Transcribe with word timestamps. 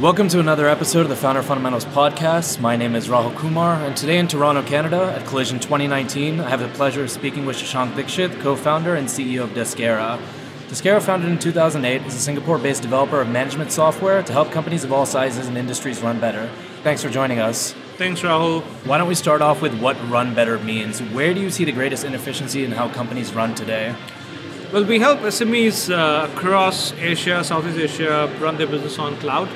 Welcome 0.00 0.28
to 0.28 0.38
another 0.38 0.68
episode 0.68 1.00
of 1.00 1.08
the 1.08 1.16
Founder 1.16 1.42
Fundamentals 1.42 1.84
podcast. 1.84 2.60
My 2.60 2.76
name 2.76 2.94
is 2.94 3.08
Rahul 3.08 3.34
Kumar, 3.34 3.74
and 3.82 3.96
today 3.96 4.18
in 4.18 4.28
Toronto, 4.28 4.62
Canada, 4.62 5.12
at 5.18 5.26
Collision 5.26 5.58
2019, 5.58 6.38
I 6.38 6.48
have 6.48 6.60
the 6.60 6.68
pleasure 6.68 7.02
of 7.02 7.10
speaking 7.10 7.44
with 7.44 7.56
Shashank 7.56 7.94
Dikshit, 7.94 8.40
co 8.40 8.54
founder 8.54 8.94
and 8.94 9.08
CEO 9.08 9.42
of 9.42 9.50
Deskera. 9.50 10.20
Deskera, 10.68 11.02
founded 11.02 11.32
in 11.32 11.40
2008, 11.40 12.06
is 12.06 12.14
a 12.14 12.18
Singapore 12.20 12.58
based 12.58 12.82
developer 12.82 13.20
of 13.20 13.28
management 13.28 13.72
software 13.72 14.22
to 14.22 14.32
help 14.32 14.52
companies 14.52 14.84
of 14.84 14.92
all 14.92 15.04
sizes 15.04 15.48
and 15.48 15.58
industries 15.58 16.00
run 16.00 16.20
better. 16.20 16.48
Thanks 16.84 17.02
for 17.02 17.10
joining 17.10 17.40
us. 17.40 17.72
Thanks, 17.96 18.20
Rahul. 18.20 18.62
Why 18.86 18.98
don't 18.98 19.08
we 19.08 19.16
start 19.16 19.42
off 19.42 19.60
with 19.60 19.76
what 19.80 19.96
run 20.08 20.32
better 20.32 20.60
means? 20.60 21.02
Where 21.02 21.34
do 21.34 21.40
you 21.40 21.50
see 21.50 21.64
the 21.64 21.72
greatest 21.72 22.04
inefficiency 22.04 22.64
in 22.64 22.70
how 22.70 22.88
companies 22.88 23.34
run 23.34 23.56
today? 23.56 23.96
Well, 24.72 24.84
we 24.84 25.00
help 25.00 25.18
SMEs 25.20 25.90
uh, 25.90 26.30
across 26.30 26.92
Asia, 26.92 27.42
Southeast 27.42 27.78
Asia, 27.78 28.32
run 28.38 28.58
their 28.58 28.68
business 28.68 28.96
on 29.00 29.16
cloud. 29.16 29.48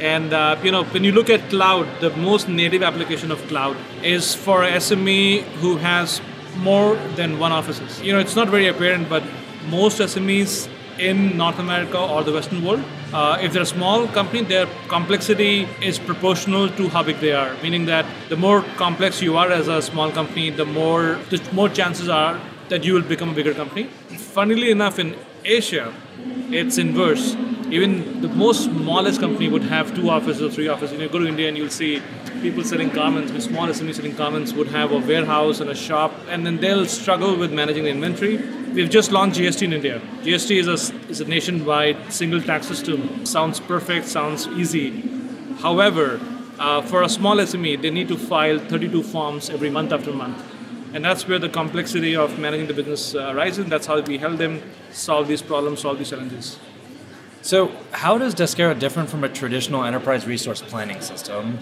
And 0.00 0.32
uh, 0.32 0.56
you 0.62 0.70
know, 0.70 0.84
when 0.84 1.04
you 1.04 1.12
look 1.12 1.28
at 1.30 1.48
cloud, 1.50 1.86
the 2.00 2.10
most 2.10 2.48
native 2.48 2.82
application 2.82 3.30
of 3.30 3.40
cloud 3.48 3.76
is 4.02 4.34
for 4.34 4.62
SME 4.62 5.42
who 5.60 5.76
has 5.76 6.20
more 6.56 6.96
than 7.16 7.38
one 7.38 7.52
offices. 7.52 8.00
You 8.00 8.12
know, 8.12 8.18
it's 8.18 8.36
not 8.36 8.48
very 8.48 8.68
apparent, 8.68 9.08
but 9.08 9.22
most 9.68 10.00
SMEs 10.00 10.68
in 10.98 11.36
North 11.36 11.58
America 11.58 11.98
or 11.98 12.22
the 12.24 12.32
Western 12.32 12.64
world, 12.64 12.82
uh, 13.12 13.38
if 13.40 13.52
they're 13.52 13.62
a 13.62 13.66
small 13.66 14.06
company, 14.08 14.42
their 14.42 14.66
complexity 14.88 15.68
is 15.80 15.98
proportional 15.98 16.68
to 16.70 16.88
how 16.88 17.02
big 17.02 17.18
they 17.20 17.32
are. 17.32 17.54
Meaning 17.62 17.86
that 17.86 18.04
the 18.28 18.36
more 18.36 18.62
complex 18.76 19.22
you 19.22 19.36
are 19.36 19.50
as 19.50 19.68
a 19.68 19.80
small 19.80 20.10
company, 20.10 20.50
the 20.50 20.64
more 20.64 21.18
the 21.30 21.40
more 21.52 21.68
chances 21.68 22.08
are 22.08 22.40
that 22.68 22.84
you 22.84 22.94
will 22.94 23.02
become 23.02 23.30
a 23.30 23.34
bigger 23.34 23.54
company. 23.54 23.84
Funnily 24.34 24.70
enough, 24.70 24.98
in 24.98 25.16
Asia, 25.44 25.94
it's 26.50 26.78
inverse. 26.78 27.36
Even 27.70 28.20
the 28.22 28.28
most 28.28 28.64
smallest 28.64 29.20
company 29.20 29.48
would 29.48 29.64
have 29.64 29.94
two 29.94 30.08
offices 30.08 30.42
or 30.42 30.50
three 30.50 30.68
offices. 30.68 30.92
You 30.92 30.98
know, 31.04 31.08
go 31.08 31.18
to 31.18 31.26
India 31.26 31.48
and 31.48 31.56
you'll 31.56 31.68
see 31.68 32.02
people 32.40 32.64
selling 32.64 32.88
garments, 32.88 33.32
the 33.32 33.40
smallest 33.40 33.82
SME 33.82 33.94
selling 33.94 34.14
garments 34.14 34.52
would 34.52 34.68
have 34.68 34.92
a 34.92 34.98
warehouse 34.98 35.60
and 35.60 35.68
a 35.68 35.74
shop, 35.74 36.14
and 36.28 36.46
then 36.46 36.56
they'll 36.58 36.86
struggle 36.86 37.36
with 37.36 37.52
managing 37.52 37.84
the 37.84 37.90
inventory. 37.90 38.36
We've 38.72 38.88
just 38.88 39.12
launched 39.12 39.38
GST 39.38 39.62
in 39.62 39.72
India. 39.72 40.00
GST 40.22 40.56
is 40.56 40.68
a, 40.68 41.10
is 41.10 41.20
a 41.20 41.24
nationwide 41.24 42.12
single 42.12 42.40
tax 42.40 42.66
system. 42.66 43.26
Sounds 43.26 43.60
perfect, 43.60 44.06
sounds 44.06 44.46
easy. 44.48 45.02
However, 45.58 46.20
uh, 46.58 46.82
for 46.82 47.02
a 47.02 47.08
small 47.08 47.36
SME, 47.36 47.82
they 47.82 47.90
need 47.90 48.08
to 48.08 48.16
file 48.16 48.58
32 48.58 49.02
forms 49.02 49.50
every 49.50 49.70
month 49.70 49.92
after 49.92 50.12
month. 50.12 50.42
And 50.94 51.04
that's 51.04 51.28
where 51.28 51.38
the 51.38 51.48
complexity 51.48 52.16
of 52.16 52.38
managing 52.38 52.66
the 52.66 52.74
business 52.74 53.14
uh, 53.14 53.32
arises. 53.34 53.66
That's 53.66 53.86
how 53.86 54.00
we 54.00 54.18
help 54.18 54.38
them 54.38 54.62
solve 54.90 55.28
these 55.28 55.42
problems, 55.42 55.80
solve 55.80 55.98
these 55.98 56.10
challenges. 56.10 56.58
So, 57.42 57.72
how 57.92 58.18
does 58.18 58.34
Deskera 58.34 58.78
different 58.78 59.08
from 59.08 59.24
a 59.24 59.28
traditional 59.28 59.84
enterprise 59.84 60.26
resource 60.26 60.60
planning 60.60 61.00
system? 61.00 61.58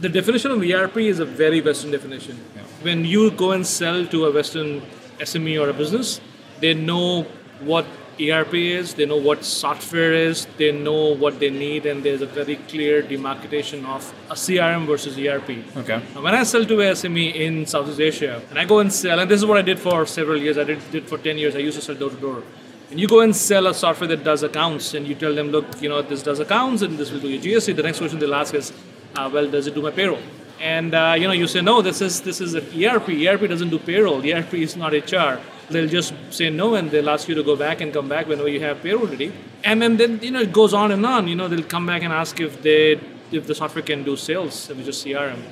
The 0.00 0.08
definition 0.08 0.50
of 0.50 0.62
ERP 0.62 0.96
is 0.98 1.18
a 1.20 1.24
very 1.24 1.60
Western 1.60 1.90
definition. 1.90 2.38
Yeah. 2.54 2.62
When 2.82 3.04
you 3.04 3.30
go 3.30 3.52
and 3.52 3.66
sell 3.66 4.06
to 4.06 4.26
a 4.26 4.32
Western 4.32 4.82
SME 5.18 5.60
or 5.60 5.68
a 5.70 5.72
business, 5.72 6.20
they 6.60 6.74
know 6.74 7.22
what 7.60 7.86
ERP 8.20 8.54
is, 8.54 8.94
they 8.94 9.04
know 9.04 9.16
what 9.16 9.44
software 9.44 10.12
is, 10.12 10.46
they 10.56 10.72
know 10.72 11.14
what 11.14 11.38
they 11.38 11.50
need, 11.50 11.84
and 11.84 12.02
there's 12.02 12.22
a 12.22 12.26
very 12.26 12.56
clear 12.56 13.02
demarcation 13.02 13.84
of 13.84 14.14
a 14.30 14.34
CRM 14.34 14.86
versus 14.86 15.18
ERP. 15.18 15.76
Okay. 15.76 16.02
Now, 16.14 16.22
when 16.22 16.34
I 16.34 16.42
sell 16.42 16.64
to 16.64 16.80
a 16.80 16.92
SME 16.92 17.34
in 17.34 17.66
Southeast 17.66 18.00
Asia, 18.00 18.42
and 18.50 18.58
I 18.58 18.64
go 18.64 18.78
and 18.78 18.92
sell, 18.92 19.20
and 19.20 19.30
this 19.30 19.40
is 19.40 19.46
what 19.46 19.58
I 19.58 19.62
did 19.62 19.78
for 19.78 20.06
several 20.06 20.38
years, 20.38 20.56
I 20.56 20.64
did, 20.64 20.90
did 20.90 21.08
for 21.08 21.18
10 21.18 21.36
years, 21.36 21.54
I 21.54 21.58
used 21.58 21.78
to 21.78 21.84
sell 21.84 21.94
door 21.94 22.10
to 22.10 22.16
door. 22.16 22.42
And 22.90 23.00
you 23.00 23.08
go 23.08 23.20
and 23.20 23.34
sell 23.34 23.66
a 23.66 23.74
software 23.74 24.08
that 24.08 24.22
does 24.22 24.42
accounts, 24.42 24.94
and 24.94 25.06
you 25.06 25.14
tell 25.14 25.34
them, 25.34 25.48
look, 25.48 25.82
you 25.82 25.88
know, 25.88 26.02
this 26.02 26.22
does 26.22 26.38
accounts, 26.38 26.82
and 26.82 26.96
this 26.96 27.10
will 27.10 27.20
do 27.20 27.28
your 27.28 27.42
GST. 27.42 27.74
The 27.74 27.82
next 27.82 27.98
question 27.98 28.18
they'll 28.18 28.34
ask 28.34 28.54
is, 28.54 28.72
uh, 29.16 29.28
well, 29.32 29.50
does 29.50 29.66
it 29.66 29.74
do 29.74 29.82
my 29.82 29.90
payroll? 29.90 30.20
And 30.60 30.94
uh, 30.94 31.14
you 31.18 31.26
know, 31.26 31.32
you 31.32 31.46
say, 31.46 31.60
no, 31.60 31.82
this 31.82 32.00
is 32.00 32.22
this 32.22 32.40
is 32.40 32.54
an 32.54 32.64
ERP. 32.64 33.08
ERP 33.08 33.48
doesn't 33.48 33.70
do 33.70 33.78
payroll. 33.78 34.24
ERP 34.24 34.54
is 34.54 34.76
not 34.76 34.92
HR 34.92 35.40
they'll 35.70 35.88
just 35.88 36.14
say 36.30 36.50
no 36.50 36.74
and 36.74 36.90
they'll 36.90 37.10
ask 37.10 37.28
you 37.28 37.34
to 37.34 37.42
go 37.42 37.56
back 37.56 37.80
and 37.80 37.92
come 37.92 38.08
back 38.08 38.26
whenever 38.26 38.48
you 38.48 38.60
have 38.60 38.82
payroll 38.82 39.06
ready. 39.06 39.32
And 39.64 39.82
then, 39.82 39.96
then 39.96 40.20
you 40.22 40.30
know 40.30 40.40
it 40.40 40.52
goes 40.52 40.74
on 40.74 40.92
and 40.92 41.04
on. 41.04 41.28
You 41.28 41.36
know 41.36 41.48
they'll 41.48 41.62
come 41.62 41.86
back 41.86 42.02
and 42.02 42.12
ask 42.12 42.40
if 42.40 42.62
they 42.62 43.00
if 43.32 43.46
the 43.46 43.54
software 43.54 43.82
can 43.82 44.04
do 44.04 44.16
sales, 44.16 44.68
which 44.68 44.86
is 44.86 44.96
CRM. 45.04 45.42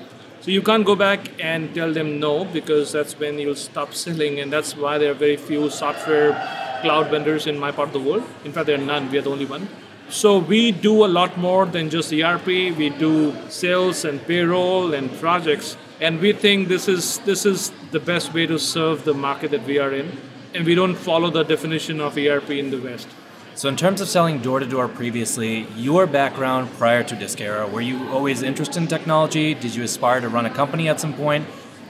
So 0.41 0.51
you 0.51 0.63
can't 0.63 0.85
go 0.85 0.95
back 0.95 1.31
and 1.41 1.75
tell 1.75 1.93
them 1.93 2.21
no 2.21 2.45
because 2.45 2.93
that's 2.93 3.19
when 3.19 3.39
you'll 3.39 3.57
stop 3.57 3.95
selling, 3.95 4.41
and 4.41 4.53
that's 4.53 4.77
why 4.77 4.99
there 4.99 5.11
are 5.11 5.15
very 5.15 5.37
few 5.37 5.71
software 5.71 6.33
cloud 6.81 7.11
vendors 7.11 7.47
in 7.47 7.59
my 7.59 7.71
part 7.71 7.89
of 7.89 7.93
the 7.95 8.01
world. 8.01 8.25
In 8.45 8.53
fact, 8.53 8.67
there 8.67 8.77
are 8.77 8.85
none. 8.85 9.11
We 9.11 9.19
are 9.19 9.23
the 9.23 9.31
only 9.31 9.47
one. 9.47 9.69
So 10.09 10.39
we 10.39 10.71
do 10.71 11.05
a 11.05 11.09
lot 11.19 11.39
more 11.39 11.67
than 11.67 11.91
just 11.91 12.13
ERP. 12.13 12.47
We 12.47 12.91
do 12.91 13.35
sales 13.49 14.05
and 14.05 14.25
payroll 14.27 14.95
and 14.95 15.11
projects 15.19 15.77
and 16.01 16.21
we 16.21 16.33
think 16.33 16.69
this 16.69 16.89
is 16.89 17.19
this 17.21 17.47
is 17.47 17.73
the 17.93 18.01
best 18.01 18.35
way 18.35 18.47
to 18.47 18.59
serve 18.59 19.05
the 19.05 19.15
market 19.15 19.51
that 19.53 19.65
we 19.65 19.79
are 19.79 19.93
in 19.93 20.11
and 20.55 20.67
we 20.67 20.75
don't 20.75 20.97
follow 20.97 21.31
the 21.31 21.45
definition 21.45 22.01
of 22.01 22.19
ERP 22.19 22.51
in 22.51 22.71
the 22.71 22.79
West. 22.79 23.09
So, 23.57 23.69
in 23.69 23.77
terms 23.77 24.01
of 24.01 24.09
selling 24.09 24.41
door 24.41 24.59
to 24.59 24.67
door 24.67 24.89
previously, 24.89 25.69
your 25.77 26.07
background 26.07 26.73
prior 26.73 27.05
to 27.05 27.15
Deskera, 27.15 27.71
were 27.71 27.81
you 27.81 28.09
always 28.09 28.43
interested 28.43 28.79
in 28.83 28.89
technology? 28.89 29.55
Did 29.55 29.77
you 29.77 29.85
aspire 29.85 30.21
to 30.21 30.29
run 30.29 30.45
a 30.45 30.51
company 30.51 30.89
at 30.89 31.01
some 31.01 31.15
point? 31.15 31.47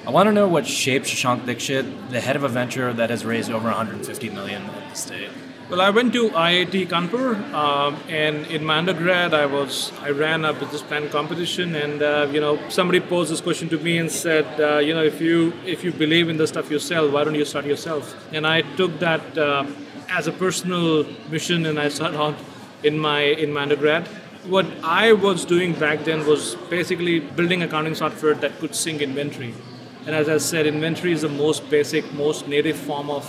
I 0.06 0.10
want 0.10 0.26
to 0.26 0.32
know 0.32 0.46
what 0.46 0.66
shaped 0.66 1.06
Shashank 1.06 1.46
Dikshit, 1.46 2.10
the 2.10 2.20
head 2.20 2.36
of 2.36 2.42
a 2.44 2.48
venture 2.48 2.92
that 2.92 3.08
has 3.08 3.24
raised 3.24 3.50
over 3.50 3.68
150 3.68 4.28
million 4.28 4.60
at 4.62 4.90
the 4.90 4.94
state. 4.94 5.30
Well, 5.70 5.80
I 5.80 5.88
went 5.88 6.12
to 6.12 6.28
IIT 6.28 6.88
Kanpur, 6.88 7.36
um, 7.54 7.96
and 8.10 8.46
in 8.48 8.66
my 8.66 8.76
undergrad, 8.76 9.32
I 9.32 9.46
was 9.46 9.92
I 10.02 10.10
ran 10.10 10.44
a 10.44 10.52
business 10.52 10.82
plan 10.82 11.08
competition, 11.08 11.74
and 11.74 12.02
uh, 12.02 12.28
you 12.30 12.38
know 12.38 12.58
somebody 12.68 13.00
posed 13.00 13.32
this 13.32 13.40
question 13.40 13.70
to 13.70 13.78
me 13.78 13.96
and 13.96 14.12
said, 14.12 14.44
uh, 14.60 14.76
you 14.76 14.92
know, 14.92 15.02
if 15.02 15.22
you 15.22 15.54
if 15.64 15.82
you 15.82 15.90
believe 15.90 16.28
in 16.28 16.36
the 16.36 16.46
stuff 16.46 16.70
you 16.70 16.78
sell, 16.78 17.10
why 17.10 17.24
don't 17.24 17.34
you 17.34 17.46
start 17.46 17.64
yourself? 17.64 18.14
And 18.30 18.46
I 18.46 18.60
took 18.76 18.98
that 18.98 19.38
uh, 19.38 19.64
as 20.10 20.26
a 20.26 20.32
personal 20.32 21.06
mission, 21.30 21.64
and 21.64 21.80
I 21.80 21.88
started 21.88 22.20
out 22.20 22.36
in 22.82 22.98
my 22.98 23.22
in 23.22 23.54
my 23.54 23.62
undergrad. 23.62 24.06
What 24.44 24.66
I 24.82 25.14
was 25.14 25.46
doing 25.46 25.72
back 25.72 26.04
then 26.04 26.26
was 26.26 26.56
basically 26.68 27.20
building 27.20 27.62
accounting 27.62 27.94
software 27.94 28.34
that 28.34 28.58
could 28.58 28.74
sync 28.74 29.00
inventory. 29.00 29.54
And 30.06 30.14
as 30.14 30.28
I 30.28 30.38
said, 30.38 30.66
inventory 30.66 31.12
is 31.12 31.22
the 31.22 31.28
most 31.28 31.68
basic, 31.70 32.12
most 32.12 32.46
native 32.46 32.76
form 32.76 33.10
of 33.10 33.24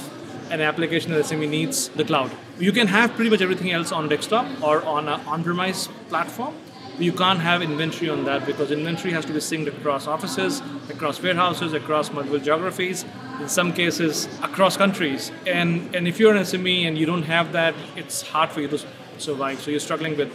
an 0.52 0.62
application 0.62 1.12
that 1.12 1.26
SME 1.26 1.50
needs 1.50 1.90
the 1.90 2.04
cloud. 2.04 2.32
You 2.60 2.72
can 2.72 2.88
have 2.88 3.14
pretty 3.16 3.30
much 3.30 3.42
everything 3.42 3.72
else 3.72 3.92
on 3.92 4.10
desktop 4.10 4.46
or 4.62 4.84
on 4.84 5.08
an 5.08 5.20
on-premise 5.22 5.88
platform. 6.10 6.54
But 6.96 7.04
you 7.04 7.12
can't 7.12 7.40
have 7.40 7.62
inventory 7.62 8.10
on 8.10 8.24
that 8.26 8.46
because 8.46 8.72
inventory 8.72 9.14
has 9.14 9.26
to 9.26 9.34
be 9.34 9.40
synced 9.40 9.68
across 9.68 10.08
offices, 10.08 10.62
across 10.90 11.22
warehouses, 11.22 11.74
across 11.74 12.12
multiple 12.12 12.40
geographies, 12.40 13.04
in 13.42 13.50
some 13.50 13.74
cases 13.74 14.28
across 14.42 14.78
countries. 14.78 15.32
And 15.46 15.94
and 15.96 16.08
if 16.08 16.20
you're 16.20 16.34
an 16.34 16.44
SME 16.44 16.88
and 16.88 16.98
you 16.98 17.06
don't 17.06 17.24
have 17.24 17.52
that, 17.52 17.76
it's 17.98 18.22
hard 18.22 18.50
for 18.50 18.62
you 18.62 18.70
to 18.70 18.80
survive. 19.18 19.60
So 19.62 19.72
you're 19.72 19.80
struggling 19.80 20.16
with 20.16 20.32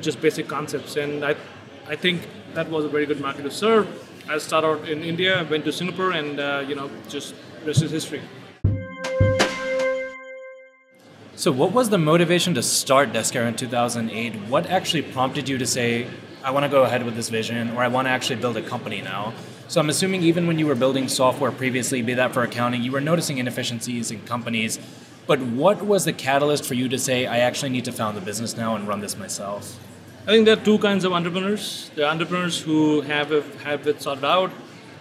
just 0.00 0.20
basic 0.20 0.48
concepts. 0.48 0.96
And 0.96 1.24
I, 1.24 1.36
I 1.88 1.96
think 1.96 2.28
that 2.54 2.68
was 2.68 2.84
a 2.84 2.88
very 2.88 3.06
good 3.06 3.20
market 3.20 3.42
to 3.42 3.50
serve. 3.50 3.86
I 4.30 4.38
started 4.38 4.88
in 4.88 5.02
India, 5.02 5.44
went 5.50 5.64
to 5.64 5.72
Singapore, 5.72 6.12
and 6.12 6.38
uh, 6.38 6.64
you 6.64 6.76
know 6.76 6.88
just 7.08 7.34
rest 7.66 7.82
is 7.82 7.90
history. 7.90 8.22
So, 11.34 11.50
what 11.50 11.72
was 11.72 11.88
the 11.88 11.98
motivation 11.98 12.54
to 12.54 12.62
start 12.62 13.12
Deskera 13.12 13.48
in 13.48 13.56
2008? 13.56 14.36
What 14.48 14.66
actually 14.66 15.02
prompted 15.02 15.48
you 15.48 15.58
to 15.58 15.66
say, 15.66 16.06
I 16.44 16.52
want 16.52 16.62
to 16.62 16.68
go 16.68 16.84
ahead 16.84 17.04
with 17.04 17.16
this 17.16 17.28
vision, 17.28 17.70
or 17.70 17.82
I 17.82 17.88
want 17.88 18.06
to 18.06 18.10
actually 18.10 18.36
build 18.36 18.56
a 18.56 18.62
company 18.62 19.02
now? 19.02 19.34
So, 19.66 19.80
I'm 19.80 19.88
assuming 19.88 20.22
even 20.22 20.46
when 20.46 20.60
you 20.60 20.66
were 20.68 20.76
building 20.76 21.08
software 21.08 21.50
previously, 21.50 22.00
be 22.00 22.14
that 22.14 22.32
for 22.32 22.44
accounting, 22.44 22.84
you 22.84 22.92
were 22.92 23.00
noticing 23.00 23.38
inefficiencies 23.38 24.12
in 24.12 24.20
companies. 24.26 24.78
But 25.26 25.40
what 25.40 25.82
was 25.82 26.04
the 26.04 26.12
catalyst 26.12 26.64
for 26.66 26.74
you 26.74 26.88
to 26.88 27.00
say, 27.00 27.26
I 27.26 27.38
actually 27.38 27.70
need 27.70 27.84
to 27.86 27.92
found 27.92 28.16
the 28.16 28.20
business 28.20 28.56
now 28.56 28.76
and 28.76 28.86
run 28.86 29.00
this 29.00 29.18
myself? 29.18 29.76
I 30.30 30.34
think 30.34 30.44
there 30.44 30.56
are 30.56 30.64
two 30.64 30.78
kinds 30.78 31.04
of 31.04 31.12
entrepreneurs. 31.12 31.90
There 31.96 32.06
are 32.06 32.12
entrepreneurs 32.12 32.60
who 32.60 33.00
have, 33.00 33.30
have 33.64 33.84
it 33.88 34.00
sorted 34.00 34.24
out, 34.24 34.52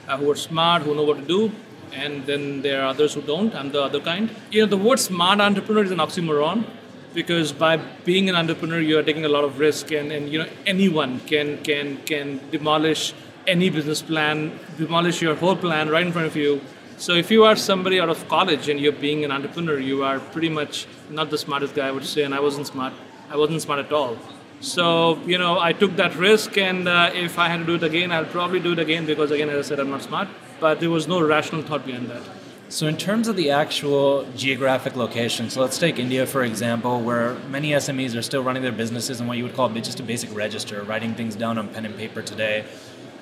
uh, 0.08 0.18
who 0.18 0.32
are 0.32 0.36
smart, 0.36 0.82
who 0.82 0.96
know 0.96 1.04
what 1.04 1.20
to 1.20 1.24
do, 1.24 1.52
and 1.94 2.26
then 2.26 2.64
there 2.64 2.82
are 2.82 2.88
others 2.88 3.14
who 3.14 3.22
don't. 3.22 3.54
I'm 3.54 3.72
the 3.72 3.84
other 3.84 4.00
kind. 4.00 4.32
You 4.50 4.62
know, 4.62 4.66
the 4.66 4.78
word 4.78 4.98
smart 4.98 5.40
entrepreneur 5.40 5.84
is 5.84 5.92
an 5.92 6.00
oxymoron 6.00 6.66
because 7.14 7.52
by 7.52 7.78
being 8.06 8.28
an 8.28 8.36
entrepreneur, 8.36 8.80
you 8.80 8.98
are 8.98 9.04
taking 9.04 9.24
a 9.24 9.30
lot 9.30 9.44
of 9.44 9.60
risk, 9.60 9.92
and, 9.92 10.12
and 10.12 10.32
you 10.32 10.40
know 10.40 10.48
anyone 10.66 11.20
can 11.28 11.62
can 11.62 11.98
can 12.08 12.42
demolish 12.50 13.14
any 13.46 13.70
business 13.70 14.02
plan, 14.02 14.60
demolish 14.80 15.22
your 15.22 15.36
whole 15.36 15.56
plan 15.56 15.90
right 15.90 16.08
in 16.08 16.12
front 16.12 16.26
of 16.26 16.36
you. 16.36 16.60
So 16.98 17.14
if 17.14 17.30
you 17.30 17.44
are 17.44 17.56
somebody 17.56 18.00
out 18.00 18.10
of 18.10 18.28
college 18.28 18.68
and 18.68 18.80
you're 18.80 19.00
being 19.08 19.24
an 19.26 19.32
entrepreneur, 19.32 19.78
you 19.78 20.04
are 20.04 20.20
pretty 20.20 20.50
much 20.50 20.88
not 21.12 21.30
the 21.30 21.38
smartest 21.38 21.76
guy, 21.76 21.88
I 21.88 21.92
would 21.92 22.06
say, 22.16 22.24
and 22.24 22.34
I 22.34 22.40
wasn't 22.40 22.66
smart. 22.66 22.94
I 23.30 23.38
wasn't 23.38 23.62
smart 23.62 23.86
at 23.86 23.92
all. 23.92 24.18
So 24.62 25.20
you 25.26 25.38
know, 25.38 25.60
I 25.60 25.74
took 25.74 25.96
that 25.96 26.16
risk, 26.16 26.58
and 26.58 26.88
uh, 26.88 27.12
if 27.14 27.40
I 27.40 27.48
had 27.48 27.58
to 27.58 27.66
do 27.66 27.76
it 27.76 27.84
again, 27.84 28.12
I'll 28.12 28.26
probably 28.26 28.60
do 28.60 28.74
it 28.74 28.80
again 28.80 29.06
because 29.06 29.32
again, 29.32 29.50
as 29.50 29.66
I 29.66 29.70
said, 29.70 29.80
I'm 29.80 29.90
not 29.90 30.02
smart 30.02 30.28
but 30.60 30.80
there 30.80 30.90
was 30.90 31.08
no 31.08 31.22
rational 31.22 31.62
thought 31.62 31.86
behind 31.86 32.10
that. 32.10 32.22
So, 32.70 32.86
in 32.86 32.98
terms 32.98 33.28
of 33.28 33.36
the 33.36 33.50
actual 33.50 34.28
geographic 34.36 34.96
location, 34.96 35.50
so 35.50 35.62
let's 35.62 35.80
take 35.80 35.98
India 35.98 36.28
for 36.28 36.44
example, 36.44 37.02
where 37.02 37.34
many 37.50 37.72
SMEs 37.72 38.16
are 38.18 38.22
still 38.22 38.44
running 38.44 38.62
their 38.62 38.72
businesses 38.72 39.20
in 39.20 39.28
what 39.28 39.38
you 39.38 39.44
would 39.44 39.56
call 39.56 39.70
just 39.70 40.00
a 40.00 40.04
basic 40.04 40.34
register, 40.36 40.84
writing 40.84 41.16
things 41.16 41.36
down 41.36 41.58
on 41.58 41.70
pen 41.70 41.86
and 41.86 41.96
paper 41.98 42.22
today. 42.22 42.66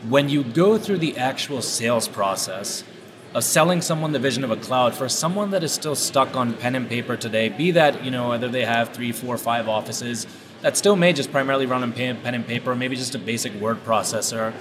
When 0.09 0.27
you 0.27 0.43
go 0.43 0.77
through 0.77 0.97
the 0.97 1.17
actual 1.17 1.61
sales 1.61 2.07
process 2.07 2.83
of 3.33 3.43
selling 3.43 3.81
someone 3.81 4.11
the 4.11 4.19
vision 4.19 4.43
of 4.43 4.51
a 4.51 4.57
cloud, 4.57 4.93
for 4.93 5.07
someone 5.07 5.51
that 5.51 5.63
is 5.63 5.71
still 5.71 5.95
stuck 5.95 6.35
on 6.35 6.53
pen 6.53 6.75
and 6.75 6.89
paper 6.89 7.15
today, 7.15 7.47
be 7.47 7.71
that 7.71 8.03
you 8.03 8.11
know 8.11 8.29
whether 8.29 8.49
they 8.49 8.65
have 8.65 8.89
three, 8.89 9.13
four, 9.13 9.37
five 9.37 9.69
offices, 9.69 10.27
that 10.61 10.77
still 10.77 10.95
may 10.95 11.13
just 11.13 11.31
primarily 11.31 11.65
run 11.65 11.83
on 11.83 11.93
pen 11.93 12.19
and 12.23 12.45
paper, 12.45 12.75
maybe 12.75 12.95
just 12.95 13.15
a 13.15 13.19
basic 13.19 13.53
word 13.55 13.83
processor 13.83 14.53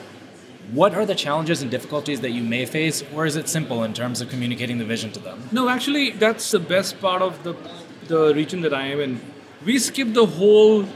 what 0.72 0.94
are 0.94 1.06
the 1.06 1.14
challenges 1.14 1.62
and 1.62 1.70
difficulties 1.70 2.20
that 2.20 2.30
you 2.30 2.42
may 2.42 2.66
face, 2.66 3.04
or 3.14 3.26
is 3.26 3.36
it 3.36 3.48
simple 3.48 3.84
in 3.84 3.94
terms 3.94 4.20
of 4.20 4.28
communicating 4.28 4.78
the 4.78 4.84
vision 4.84 5.12
to 5.12 5.20
them? 5.20 5.48
No, 5.52 5.68
actually, 5.68 6.10
that's 6.10 6.50
the 6.50 6.58
best 6.58 7.00
part 7.00 7.22
of 7.22 7.42
the 7.42 7.54
the 8.08 8.34
region 8.34 8.60
that 8.62 8.72
I 8.72 8.86
am 8.86 9.00
in. 9.00 9.20
We 9.64 9.78
skipped 9.78 10.14
the 10.14 10.26
whole 10.26 10.86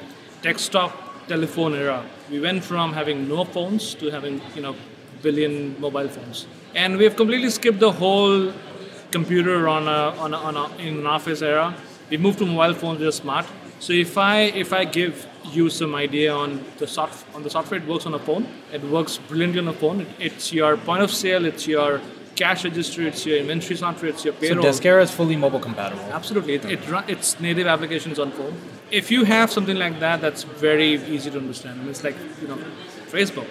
desktop 0.42 0.92
telephone 1.26 1.74
era. 1.74 2.04
We 2.30 2.40
went 2.40 2.64
from 2.64 2.92
having 2.92 3.28
no 3.28 3.44
phones 3.44 3.94
to 3.94 4.10
having 4.10 4.40
you 4.54 4.62
know 4.62 4.74
billion 5.22 5.80
mobile 5.80 6.08
phones, 6.08 6.46
and 6.74 6.96
we 6.96 7.04
have 7.04 7.16
completely 7.16 7.50
skipped 7.50 7.80
the 7.80 7.92
whole 7.92 8.52
computer 9.10 9.68
on 9.68 9.88
a, 9.88 10.14
on, 10.22 10.34
a, 10.34 10.36
on 10.36 10.56
a, 10.56 10.76
in 10.76 10.98
an 10.98 11.06
office 11.06 11.42
era. 11.42 11.74
We 12.10 12.16
moved 12.16 12.38
to 12.38 12.46
mobile 12.46 12.74
phones. 12.74 13.00
They're 13.00 13.12
smart. 13.12 13.46
So 13.80 13.94
if 13.94 14.18
I 14.18 14.42
if 14.64 14.72
I 14.72 14.84
give 14.84 15.26
you 15.52 15.70
some 15.70 15.94
idea 15.94 16.32
on 16.32 16.62
the 16.78 16.86
soft 16.86 17.26
on 17.34 17.42
the 17.42 17.50
software, 17.50 17.80
it 17.80 17.86
works 17.88 18.06
on 18.06 18.14
a 18.14 18.18
phone. 18.18 18.46
It 18.72 18.84
works 18.84 19.18
brilliantly 19.28 19.60
on 19.60 19.68
a 19.68 19.72
phone. 19.72 20.02
It, 20.02 20.08
it's 20.18 20.52
your 20.52 20.76
point 20.76 21.02
of 21.02 21.10
sale. 21.10 21.46
It's 21.46 21.66
your 21.66 22.00
cash 22.36 22.64
register. 22.64 23.06
It's 23.06 23.24
your 23.24 23.38
inventory 23.38 23.76
software. 23.76 24.10
It's 24.10 24.24
your 24.24 24.34
payroll. 24.34 24.62
So 24.62 24.68
Deskera 24.68 25.02
is 25.02 25.10
fully 25.10 25.36
mobile 25.36 25.60
compatible. 25.60 26.04
Absolutely, 26.12 26.54
it, 26.54 26.64
it 26.66 26.90
run, 26.90 27.04
it's 27.08 27.40
native 27.40 27.66
applications 27.66 28.18
on 28.18 28.32
phone. 28.32 28.54
If 28.90 29.10
you 29.10 29.24
have 29.24 29.50
something 29.50 29.76
like 29.76 29.98
that, 30.00 30.20
that's 30.20 30.42
very 30.42 30.94
easy 31.14 31.30
to 31.30 31.38
understand. 31.38 31.80
I 31.80 31.82
mean, 31.82 31.90
it's 31.90 32.04
like 32.04 32.16
you 32.42 32.48
know, 32.48 32.58
Facebook 33.08 33.48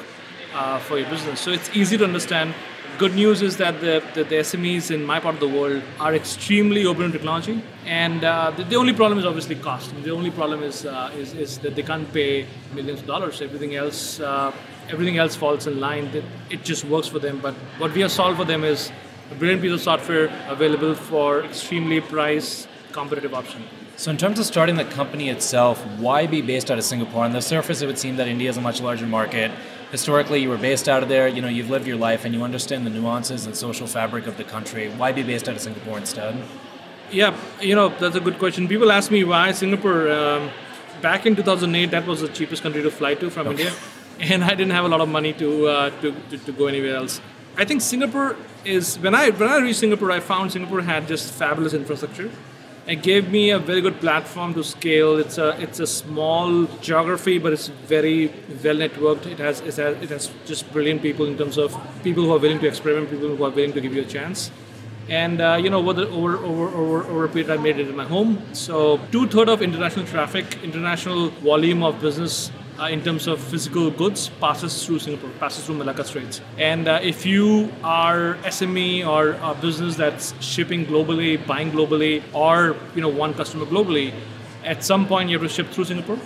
uh, 0.53 0.77
for 0.79 0.99
your 0.99 1.09
business. 1.09 1.39
So 1.39 1.51
it's 1.51 1.69
easy 1.75 1.97
to 1.97 2.03
understand 2.03 2.53
good 2.99 3.15
news 3.15 3.41
is 3.41 3.55
that 3.55 3.79
the, 3.79 4.03
the, 4.13 4.25
the, 4.25 4.35
SMEs 4.35 4.91
in 4.91 5.05
my 5.05 5.21
part 5.21 5.35
of 5.35 5.39
the 5.39 5.47
world 5.47 5.81
are 6.01 6.13
extremely 6.13 6.85
open 6.85 7.03
to 7.09 7.11
technology, 7.17 7.63
and 7.85 8.25
uh, 8.25 8.51
the, 8.51 8.65
the, 8.65 8.75
only 8.75 8.91
problem 8.91 9.17
is 9.17 9.25
obviously 9.25 9.55
cost. 9.55 9.93
the 10.03 10.11
only 10.11 10.29
problem 10.29 10.61
is, 10.61 10.85
uh, 10.85 11.09
is, 11.15 11.33
is 11.33 11.59
that 11.59 11.77
they 11.77 11.81
can't 11.81 12.11
pay 12.13 12.45
millions 12.73 12.99
of 12.99 13.07
dollars. 13.07 13.41
Everything 13.41 13.75
else 13.75 14.19
uh, 14.19 14.51
everything 14.89 15.17
else 15.17 15.33
falls 15.33 15.65
in 15.65 15.79
line. 15.79 16.11
That 16.11 16.25
it 16.49 16.65
just 16.65 16.83
works 16.83 17.07
for 17.07 17.19
them. 17.19 17.39
But 17.39 17.53
what 17.77 17.93
we 17.93 18.01
have 18.01 18.11
solved 18.11 18.37
for 18.37 18.45
them 18.45 18.65
is 18.65 18.91
a 19.31 19.35
brilliant 19.35 19.61
piece 19.61 19.71
of 19.71 19.81
software 19.81 20.27
available 20.49 20.93
for 20.93 21.45
extremely 21.45 22.01
price 22.01 22.67
competitive 22.91 23.33
option. 23.33 23.63
So, 23.95 24.11
in 24.11 24.17
terms 24.17 24.39
of 24.39 24.45
starting 24.45 24.75
the 24.75 24.85
company 24.85 25.29
itself, 25.29 25.85
why 25.97 26.27
be 26.27 26.41
based 26.41 26.69
out 26.69 26.77
of 26.77 26.83
Singapore? 26.83 27.23
On 27.23 27.31
the 27.31 27.41
surface, 27.41 27.81
it 27.81 27.87
would 27.87 27.99
seem 27.99 28.17
that 28.17 28.27
India 28.27 28.49
is 28.49 28.57
a 28.57 28.61
much 28.61 28.81
larger 28.81 29.07
market 29.07 29.51
historically 29.91 30.39
you 30.41 30.49
were 30.49 30.57
based 30.57 30.87
out 30.87 31.03
of 31.03 31.09
there. 31.09 31.27
You 31.27 31.41
know 31.41 31.47
you've 31.47 31.69
lived 31.69 31.87
your 31.87 31.97
life 31.97 32.25
and 32.25 32.33
you 32.33 32.43
understand 32.43 32.85
the 32.85 32.89
nuances 32.89 33.45
and 33.45 33.55
social 33.55 33.87
fabric 33.87 34.27
of 34.27 34.37
the 34.37 34.43
country. 34.43 34.89
Why 34.89 35.11
be 35.11 35.23
based 35.23 35.47
out 35.49 35.55
of 35.55 35.61
singapore 35.61 35.97
instead? 35.97 36.35
Yeah 37.11 37.35
you 37.61 37.75
know 37.75 37.89
that's 37.89 38.15
a 38.15 38.19
good 38.19 38.39
question. 38.39 38.67
People 38.67 38.91
ask 38.91 39.11
me 39.11 39.23
why 39.23 39.51
singapore 39.51 40.11
um, 40.11 40.49
back 41.01 41.25
in 41.25 41.35
2008 41.35 41.91
that 41.91 42.05
was 42.05 42.21
the 42.21 42.29
cheapest 42.29 42.61
country 42.61 42.83
to 42.83 42.91
fly 42.91 43.15
to 43.15 43.29
from 43.29 43.47
okay. 43.47 43.67
india. 43.67 43.73
And 44.19 44.43
i 44.43 44.49
didn't 44.49 44.71
have 44.71 44.85
a 44.85 44.89
lot 44.89 45.01
of 45.01 45.09
money 45.09 45.33
to, 45.33 45.67
uh, 45.67 45.89
to, 46.01 46.13
to, 46.29 46.37
to 46.37 46.51
go 46.51 46.67
anywhere 46.67 46.95
else. 46.95 47.21
I 47.57 47.65
think 47.65 47.81
singapore 47.81 48.35
is 48.65 48.99
when 48.99 49.15
i 49.15 49.29
when 49.29 49.49
i 49.49 49.57
reached 49.57 49.79
singapore 49.79 50.11
i 50.11 50.19
found 50.19 50.51
singapore 50.51 50.81
had 50.81 51.07
just 51.07 51.31
fabulous 51.31 51.73
infrastructure 51.73 52.29
it 52.89 53.03
gave 53.03 53.29
me 53.29 53.51
a 53.51 53.59
very 53.59 53.81
good 53.81 53.99
platform 53.99 54.53
to 54.55 54.63
scale. 54.63 55.17
It's 55.17 55.37
a 55.37 55.49
it's 55.61 55.79
a 55.79 55.85
small 55.85 56.65
geography, 56.81 57.37
but 57.37 57.53
it's 57.53 57.67
very 57.67 58.33
well 58.63 58.77
networked. 58.83 59.27
It 59.27 59.37
has 59.37 59.61
it 59.61 59.75
has, 59.75 60.01
it 60.01 60.09
has 60.09 60.31
just 60.45 60.71
brilliant 60.73 61.03
people 61.03 61.27
in 61.27 61.37
terms 61.37 61.59
of 61.59 61.77
people 62.03 62.23
who 62.23 62.33
are 62.33 62.39
willing 62.39 62.59
to 62.59 62.67
experiment, 62.67 63.11
people 63.11 63.35
who 63.35 63.43
are 63.43 63.51
willing 63.51 63.73
to 63.73 63.81
give 63.81 63.93
you 63.93 64.01
a 64.01 64.11
chance. 64.15 64.49
And 65.07 65.39
uh, 65.39 65.59
you 65.61 65.69
know, 65.69 65.87
over, 65.87 66.01
over 66.01 66.37
over 66.37 66.67
over 66.69 67.03
over 67.03 67.25
a 67.25 67.29
period, 67.29 67.51
I 67.51 67.57
made 67.57 67.79
it 67.79 67.87
in 67.87 67.95
my 67.95 68.05
home. 68.05 68.41
So 68.53 68.99
two 69.11 69.27
third 69.27 69.49
of 69.49 69.61
international 69.61 70.07
traffic, 70.07 70.57
international 70.63 71.29
volume 71.51 71.83
of 71.83 72.01
business 72.01 72.51
uh, 72.79 72.87
in 72.87 73.03
terms 73.03 73.27
of 73.27 73.39
physical 73.39 73.91
goods 73.91 74.29
passes 74.39 74.85
through 74.85 74.99
Singapore, 74.99 75.29
passes 75.39 75.65
through 75.65 75.75
Malacca 75.75 76.03
Straits. 76.03 76.41
And 76.57 76.87
uh, 76.87 76.99
if 77.01 77.25
you 77.25 77.71
are 77.83 78.35
SME 78.43 79.05
or 79.05 79.31
a 79.41 79.53
business 79.53 79.95
that's 79.95 80.33
shipping 80.41 80.85
globally, 80.85 81.45
buying 81.45 81.71
globally, 81.71 82.23
or 82.33 82.75
you 82.95 83.01
know 83.01 83.09
one 83.09 83.33
customer 83.33 83.65
globally, 83.65 84.13
at 84.63 84.83
some 84.83 85.07
point 85.07 85.29
you 85.29 85.39
have 85.39 85.47
to 85.47 85.53
ship 85.53 85.67
through 85.69 85.85
Singapore. 85.85 86.19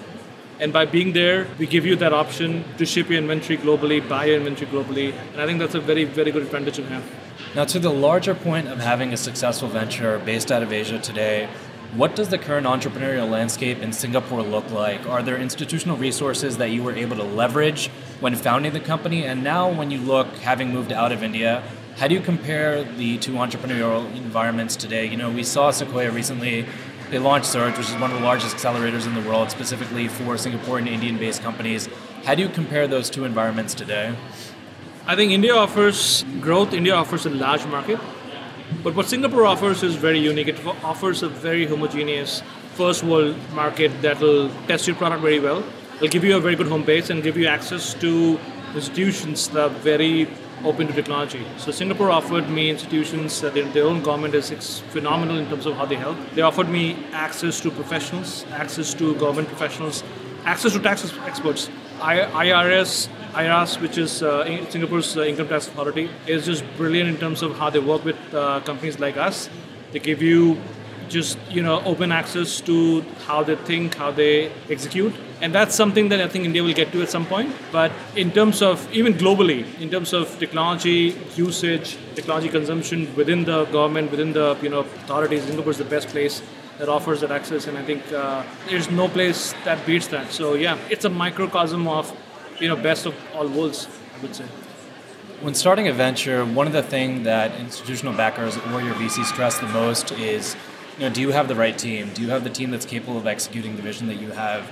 And 0.60 0.72
by 0.72 0.86
being 0.86 1.14
there, 1.14 1.48
we 1.58 1.66
give 1.66 1.86
you 1.86 1.96
that 1.98 2.14
option 2.14 2.64
to 2.78 2.86
ship 2.86 3.10
your 3.10 3.18
inventory 3.18 3.58
globally, 3.58 4.08
buy 4.08 4.26
your 4.26 4.38
inventory 4.38 4.70
globally. 4.72 5.14
And 5.34 5.42
I 5.42 5.46
think 5.46 5.60
that's 5.60 5.76
a 5.76 5.82
very, 5.82 6.06
very 6.06 6.32
good 6.32 6.44
advantage 6.44 6.76
to 6.76 6.86
have. 6.86 7.04
Now, 7.56 7.66
to 7.66 7.80
the 7.80 7.90
larger 7.90 8.36
point 8.36 8.68
of 8.68 8.80
having 8.80 9.14
a 9.14 9.18
successful 9.18 9.68
venture 9.68 10.20
based 10.20 10.52
out 10.52 10.62
of 10.64 10.72
Asia 10.72 11.00
today, 11.00 11.50
what 11.96 12.16
does 12.16 12.30
the 12.30 12.40
current 12.40 12.66
entrepreneurial 12.66 13.30
landscape 13.30 13.80
in 13.80 13.94
Singapore 13.94 14.42
look 14.42 14.72
like? 14.72 15.08
Are 15.08 15.22
there 15.22 15.38
institutional 15.38 15.96
resources 15.96 16.58
that 16.58 16.72
you 16.72 16.82
were 16.82 16.94
able 16.94 17.16
to 17.18 17.24
leverage 17.24 17.90
when 18.20 18.36
founding 18.36 18.74
the 18.74 18.80
company? 18.80 19.26
And 19.26 19.44
now, 19.44 19.72
when 19.72 19.92
you 19.92 20.00
look, 20.00 20.28
having 20.38 20.74
moved 20.74 20.92
out 20.92 21.12
of 21.12 21.22
India, 21.22 21.64
how 21.98 22.08
do 22.08 22.16
you 22.16 22.22
compare 22.22 22.84
the 22.84 23.20
two 23.20 23.34
entrepreneurial 23.34 24.12
environments 24.16 24.76
today? 24.76 25.06
You 25.06 25.18
know, 25.18 25.30
we 25.30 25.44
saw 25.44 25.70
Sequoia 25.70 26.10
recently. 26.10 26.66
They 27.12 27.20
launched 27.20 27.46
Surge, 27.46 27.78
which 27.78 27.90
is 27.90 27.94
one 27.94 28.10
of 28.10 28.18
the 28.18 28.26
largest 28.26 28.56
accelerators 28.56 29.06
in 29.06 29.14
the 29.14 29.30
world, 29.30 29.52
specifically 29.52 30.08
for 30.08 30.36
Singapore 30.36 30.80
and 30.80 30.88
Indian-based 30.88 31.44
companies. 31.44 31.88
How 32.24 32.34
do 32.34 32.42
you 32.42 32.50
compare 32.50 32.88
those 32.88 33.12
two 33.12 33.24
environments 33.24 33.76
today? 33.76 34.16
I 35.06 35.16
think 35.16 35.32
India 35.32 35.54
offers 35.54 36.26
growth. 36.42 36.74
India 36.74 36.96
offers 36.96 37.28
a 37.28 37.30
large 37.30 37.66
market 37.68 38.00
but 38.84 38.96
what 38.96 39.08
Singapore 39.08 39.46
offers 39.46 39.82
is 39.82 39.96
very 39.96 40.20
unique. 40.20 40.50
It 40.50 40.66
offers 40.84 41.24
a 41.24 41.30
very 41.30 41.66
homogeneous 41.66 42.44
first 42.74 43.04
world 43.04 43.36
market 43.54 44.02
that 44.02 44.20
will 44.20 44.50
test 44.68 44.88
your 44.88 44.96
product 44.98 45.22
very 45.22 45.40
well. 45.40 45.64
It'll 45.96 46.10
give 46.10 46.24
you 46.24 46.36
a 46.36 46.40
very 46.42 46.56
good 46.56 46.68
home 46.68 46.84
base 46.84 47.10
and 47.10 47.24
give 47.24 47.38
you 47.38 47.48
access 47.48 47.94
to 47.96 48.40
institutions 48.76 49.48
that 49.50 49.64
are 49.64 49.70
very 49.70 50.28
open 50.66 50.88
to 50.88 50.94
technology. 50.94 51.46
So 51.58 51.72
Singapore 51.72 52.10
offered 52.10 52.50
me 52.50 52.70
institutions 52.70 53.40
that 53.42 53.54
their 53.54 53.86
own 53.86 54.02
government 54.02 54.36
is 54.36 54.80
phenomenal 54.90 55.38
in 55.38 55.48
terms 55.48 55.66
of 55.66 55.76
how 55.76 55.86
they 55.86 55.96
help. 55.96 56.18
They 56.36 56.42
offered 56.42 56.70
me 56.70 56.98
access 57.12 57.62
to 57.62 57.72
professionals, 57.72 58.46
access 58.52 58.94
to 58.96 59.16
government 59.16 59.48
professionals, 59.48 60.04
access 60.46 60.74
to 60.74 60.80
tax 60.80 61.04
experts. 61.26 61.70
IRS 62.00 63.08
IRAS, 63.34 63.80
which 63.80 63.98
is 63.98 64.22
uh, 64.22 64.46
Singapore's 64.70 65.18
uh, 65.18 65.24
income 65.24 65.48
tax 65.48 65.68
authority, 65.68 66.10
is 66.28 66.46
just 66.46 66.64
brilliant 66.78 67.10
in 67.10 67.18
terms 67.18 67.42
of 67.42 67.58
how 67.58 67.70
they 67.70 67.80
work 67.80 68.06
with 68.06 68.18
uh, 68.34 68.60
companies 68.62 69.00
like 69.00 69.18
us. 69.18 69.50
They 69.92 70.00
give 70.00 70.22
you 70.22 70.58
just 71.10 71.38
you 71.50 71.62
know 71.62 71.82
open 71.84 72.12
access 72.12 72.62
to 72.62 73.02
how 73.26 73.44
they 73.44 73.56
think, 73.56 73.96
how 73.96 74.12
they 74.12 74.52
execute, 74.70 75.14
and 75.42 75.54
that's 75.54 75.76
something 75.76 76.10
that 76.10 76.22
I 76.22 76.28
think 76.28 76.46
India 76.46 76.64
will 76.64 76.74
get 76.74 76.92
to 76.92 77.02
at 77.02 77.10
some 77.10 77.26
point. 77.26 77.54
But 77.72 77.92
in 78.16 78.32
terms 78.32 78.62
of 78.62 78.92
even 78.94 79.14
globally, 79.14 79.62
in 79.80 79.90
terms 79.90 80.14
of 80.14 80.38
technology 80.40 81.16
usage, 81.36 81.98
technology 82.16 82.50
consumption 82.50 83.14
within 83.16 83.46
the 83.46 83.66
government, 83.66 84.12
within 84.12 84.34
the 84.34 84.58
you 84.62 84.70
know 84.70 84.80
authorities, 84.80 85.44
Singapore 85.44 85.72
is 85.72 85.78
the 85.78 85.86
best 85.96 86.10
place 86.10 86.42
that 86.78 86.90
offers 86.90 87.22
that 87.22 87.32
access, 87.32 87.68
and 87.68 87.78
I 87.78 87.84
think 87.84 88.12
uh, 88.12 88.44
there's 88.68 88.90
no 88.90 89.08
place 89.08 89.54
that 89.64 89.86
beats 89.86 90.08
that. 90.08 90.32
So 90.32 90.54
yeah, 90.54 90.78
it's 90.90 91.06
a 91.06 91.10
microcosm 91.10 91.88
of 91.88 92.16
you 92.60 92.68
know 92.68 92.76
best 92.76 93.06
of 93.06 93.16
all 93.36 93.48
worlds, 93.48 93.88
I 94.18 94.22
would 94.22 94.36
say. 94.36 94.46
When 95.42 95.54
starting 95.54 95.88
a 95.88 95.94
venture, 95.94 96.46
one 96.46 96.68
of 96.68 96.74
the 96.74 96.84
things 96.84 97.26
that 97.26 97.60
institutional 97.60 98.14
backers 98.14 98.56
or 98.58 98.82
your 98.82 98.94
VC 98.96 99.26
stress 99.26 99.60
the 99.60 99.68
most 99.68 100.12
is, 100.14 100.56
you 100.98 101.02
know, 101.02 101.10
do 101.10 101.20
you 101.22 101.32
have 101.32 101.48
the 101.48 101.56
right 101.56 101.78
team? 101.78 102.12
Do 102.14 102.22
you 102.22 102.30
have 102.30 102.44
the 102.44 102.50
team 102.50 102.72
that's 102.72 102.86
capable 102.86 103.18
of 103.18 103.28
executing 103.28 103.76
the 103.76 103.82
vision 103.82 104.08
that 104.08 104.16
you 104.16 104.32
have? 104.32 104.64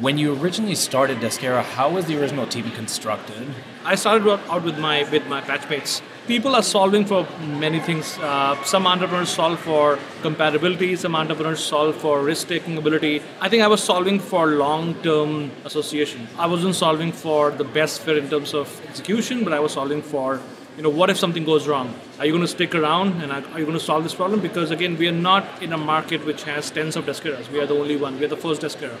When 0.00 0.18
you 0.18 0.34
originally 0.40 0.74
started 0.74 1.18
Deskera, 1.18 1.62
how 1.62 1.90
was 1.90 2.06
the 2.06 2.20
original 2.20 2.46
team 2.46 2.70
constructed? 2.72 3.48
I 3.84 3.94
started 3.94 4.28
out 4.28 4.64
with 4.64 4.78
my 4.78 5.08
with 5.10 5.26
my 5.26 5.40
batchmates. 5.40 6.00
People 6.26 6.54
are 6.54 6.62
solving 6.62 7.04
for 7.04 7.26
many 7.40 7.80
things. 7.80 8.18
Uh, 8.18 8.62
some 8.64 8.86
entrepreneurs 8.86 9.30
solve 9.30 9.58
for 9.58 9.98
compatibility. 10.22 10.94
Some 10.94 11.16
entrepreneurs 11.16 11.64
solve 11.64 11.96
for 11.96 12.22
risk-taking 12.22 12.78
ability. 12.78 13.22
I 13.40 13.48
think 13.48 13.62
I 13.62 13.66
was 13.68 13.82
solving 13.82 14.20
for 14.20 14.46
long-term 14.46 15.50
association. 15.64 16.28
I 16.38 16.46
wasn't 16.46 16.76
solving 16.76 17.10
for 17.10 17.50
the 17.50 17.64
best 17.64 18.02
fit 18.02 18.16
in 18.16 18.30
terms 18.30 18.54
of 18.54 18.80
execution, 18.88 19.42
but 19.44 19.52
I 19.52 19.60
was 19.60 19.72
solving 19.72 20.02
for 20.02 20.40
you 20.76 20.84
know, 20.84 20.90
what 20.90 21.10
if 21.10 21.18
something 21.18 21.44
goes 21.44 21.68
wrong? 21.68 21.94
Are 22.18 22.24
you 22.24 22.32
going 22.32 22.42
to 22.42 22.48
stick 22.48 22.74
around 22.74 23.22
and 23.22 23.32
are 23.32 23.58
you 23.58 23.66
going 23.66 23.78
to 23.78 23.84
solve 23.84 24.02
this 24.02 24.14
problem? 24.14 24.40
Because 24.40 24.70
again, 24.70 24.96
we 24.96 25.08
are 25.08 25.12
not 25.12 25.62
in 25.62 25.72
a 25.72 25.76
market 25.76 26.24
which 26.24 26.44
has 26.44 26.70
tens 26.70 26.96
of 26.96 27.04
Deskeras. 27.04 27.50
We 27.50 27.60
are 27.60 27.66
the 27.66 27.74
only 27.74 27.96
one. 27.96 28.18
We 28.18 28.24
are 28.24 28.28
the 28.28 28.36
first 28.36 28.62
Deskera. 28.62 28.96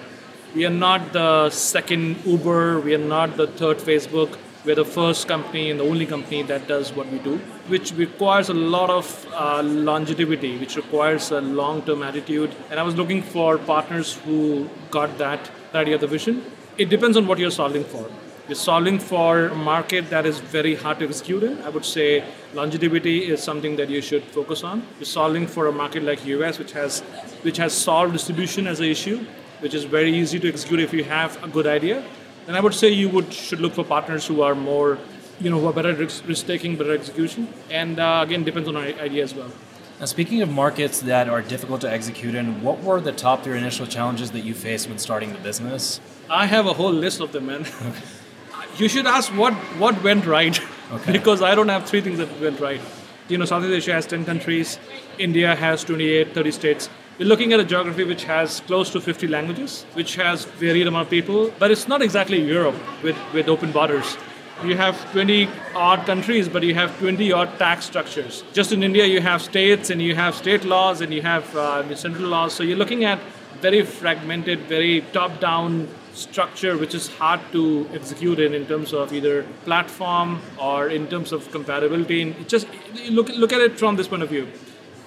We 0.54 0.66
are 0.66 0.76
not 0.86 1.12
the 1.12 1.48
second 1.50 2.24
Uber. 2.26 2.80
We 2.80 2.94
are 2.94 2.98
not 2.98 3.36
the 3.36 3.46
third 3.46 3.78
Facebook. 3.78 4.36
We're 4.62 4.74
the 4.74 4.84
first 4.84 5.26
company 5.26 5.70
and 5.70 5.80
the 5.80 5.84
only 5.84 6.04
company 6.04 6.42
that 6.42 6.68
does 6.68 6.92
what 6.92 7.10
we 7.10 7.18
do, 7.18 7.38
which 7.68 7.92
requires 7.94 8.50
a 8.50 8.54
lot 8.54 8.90
of 8.90 9.26
uh, 9.32 9.62
longevity, 9.62 10.58
which 10.58 10.76
requires 10.76 11.30
a 11.30 11.40
long-term 11.40 12.02
attitude. 12.02 12.54
And 12.70 12.78
I 12.78 12.82
was 12.82 12.94
looking 12.94 13.22
for 13.22 13.56
partners 13.56 14.18
who 14.18 14.68
got 14.90 15.16
that 15.16 15.50
idea 15.74 15.94
of 15.94 16.02
the 16.02 16.06
vision. 16.06 16.44
It 16.76 16.90
depends 16.90 17.16
on 17.16 17.26
what 17.26 17.38
you're 17.38 17.50
solving 17.50 17.84
for. 17.84 18.04
You're 18.48 18.54
solving 18.54 18.98
for 18.98 19.46
a 19.46 19.54
market 19.54 20.10
that 20.10 20.26
is 20.26 20.40
very 20.40 20.74
hard 20.74 20.98
to 20.98 21.08
execute 21.08 21.42
in. 21.42 21.62
I 21.62 21.70
would 21.70 21.86
say 21.86 22.22
longevity 22.52 23.30
is 23.30 23.42
something 23.42 23.76
that 23.76 23.88
you 23.88 24.02
should 24.02 24.24
focus 24.24 24.62
on. 24.62 24.86
You're 24.98 25.06
solving 25.06 25.46
for 25.46 25.68
a 25.68 25.72
market 25.72 26.02
like 26.02 26.26
US, 26.26 26.58
which 26.58 26.72
has 26.72 27.00
which 27.48 27.56
has 27.56 27.72
solved 27.72 28.12
distribution 28.12 28.66
as 28.66 28.80
an 28.80 28.86
issue, 28.86 29.24
which 29.60 29.72
is 29.72 29.84
very 29.84 30.14
easy 30.14 30.38
to 30.38 30.48
execute 30.48 30.80
if 30.80 30.92
you 30.92 31.04
have 31.04 31.42
a 31.42 31.48
good 31.48 31.66
idea 31.66 32.04
then 32.50 32.56
I 32.56 32.60
would 32.60 32.74
say 32.74 32.88
you 32.88 33.08
would 33.10 33.32
should 33.32 33.60
look 33.60 33.74
for 33.74 33.84
partners 33.84 34.26
who 34.26 34.42
are 34.42 34.56
more, 34.56 34.98
you 35.40 35.50
know, 35.50 35.60
who 35.60 35.68
are 35.68 35.72
better 35.72 35.94
risk, 35.94 36.26
risk 36.26 36.48
taking, 36.48 36.74
better 36.74 36.92
execution, 36.92 37.46
and 37.70 38.00
uh, 38.00 38.24
again 38.24 38.42
depends 38.42 38.68
on 38.68 38.76
our 38.76 38.82
idea 38.82 39.22
as 39.22 39.32
well. 39.32 39.52
Now, 40.00 40.06
speaking 40.06 40.42
of 40.42 40.50
markets 40.50 41.00
that 41.02 41.28
are 41.28 41.42
difficult 41.42 41.80
to 41.82 41.92
execute 41.92 42.34
in, 42.34 42.60
what 42.60 42.82
were 42.82 43.00
the 43.00 43.12
top 43.12 43.44
three 43.44 43.56
initial 43.56 43.86
challenges 43.86 44.32
that 44.32 44.40
you 44.40 44.54
faced 44.54 44.88
when 44.88 44.98
starting 44.98 45.32
the 45.32 45.38
business? 45.38 46.00
I 46.28 46.46
have 46.46 46.66
a 46.66 46.72
whole 46.72 46.92
list 46.92 47.20
of 47.20 47.32
them, 47.32 47.46
man. 47.46 47.66
Okay. 48.52 48.82
you 48.82 48.88
should 48.88 49.06
ask 49.06 49.32
what 49.36 49.54
what 49.82 50.02
went 50.02 50.26
right, 50.26 50.60
okay. 50.92 51.12
because 51.12 51.40
I 51.40 51.54
don't 51.54 51.68
have 51.68 51.88
three 51.88 52.00
things 52.00 52.18
that 52.18 52.40
went 52.40 52.58
right. 52.58 52.80
You 53.28 53.38
know, 53.38 53.44
Southeast 53.44 53.72
Asia 53.72 53.92
has 53.92 54.06
10 54.06 54.24
countries, 54.24 54.80
India 55.18 55.54
has 55.54 55.84
28, 55.84 56.34
30 56.34 56.50
states. 56.50 56.90
We're 57.20 57.26
looking 57.26 57.52
at 57.52 57.60
a 57.60 57.64
geography 57.64 58.04
which 58.04 58.24
has 58.24 58.60
close 58.60 58.88
to 58.92 58.98
50 58.98 59.26
languages, 59.26 59.84
which 59.92 60.14
has 60.14 60.46
varied 60.46 60.86
amount 60.86 61.08
of 61.08 61.10
people, 61.10 61.52
but 61.58 61.70
it's 61.70 61.86
not 61.86 62.00
exactly 62.00 62.40
Europe 62.40 62.74
with, 63.02 63.14
with 63.34 63.46
open 63.46 63.72
borders. 63.72 64.16
You 64.64 64.74
have 64.78 64.96
20 65.12 65.46
odd 65.74 66.06
countries, 66.06 66.48
but 66.48 66.62
you 66.62 66.74
have 66.74 66.98
20 66.98 67.30
odd 67.30 67.58
tax 67.58 67.84
structures. 67.84 68.42
Just 68.54 68.72
in 68.72 68.82
India, 68.82 69.04
you 69.04 69.20
have 69.20 69.42
states 69.42 69.90
and 69.90 70.00
you 70.00 70.14
have 70.14 70.34
state 70.34 70.64
laws 70.64 71.02
and 71.02 71.12
you 71.12 71.20
have 71.20 71.54
uh, 71.54 71.94
central 71.94 72.26
laws. 72.26 72.54
So 72.54 72.62
you're 72.62 72.78
looking 72.78 73.04
at 73.04 73.20
very 73.60 73.82
fragmented, 73.82 74.60
very 74.60 75.02
top-down 75.12 75.88
structure, 76.14 76.78
which 76.78 76.94
is 76.94 77.08
hard 77.08 77.40
to 77.52 77.86
execute 77.92 78.40
in 78.40 78.54
in 78.54 78.64
terms 78.64 78.94
of 78.94 79.12
either 79.12 79.42
platform 79.66 80.40
or 80.58 80.88
in 80.88 81.06
terms 81.06 81.32
of 81.32 81.52
compatibility. 81.52 82.22
And 82.22 82.48
just 82.48 82.66
look 83.10 83.28
look 83.28 83.52
at 83.52 83.60
it 83.60 83.78
from 83.78 83.96
this 83.96 84.08
point 84.08 84.22
of 84.22 84.30
view. 84.30 84.48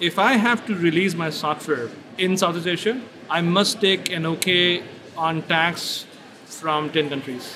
If 0.00 0.18
I 0.18 0.32
have 0.32 0.66
to 0.66 0.74
release 0.74 1.14
my 1.14 1.30
software 1.30 1.88
in 2.18 2.36
Southeast 2.36 2.66
Asia, 2.66 3.00
I 3.30 3.40
must 3.42 3.80
take 3.80 4.10
an 4.10 4.26
OK 4.26 4.82
on 5.16 5.42
tax 5.42 6.04
from 6.46 6.90
10 6.90 7.10
countries. 7.10 7.54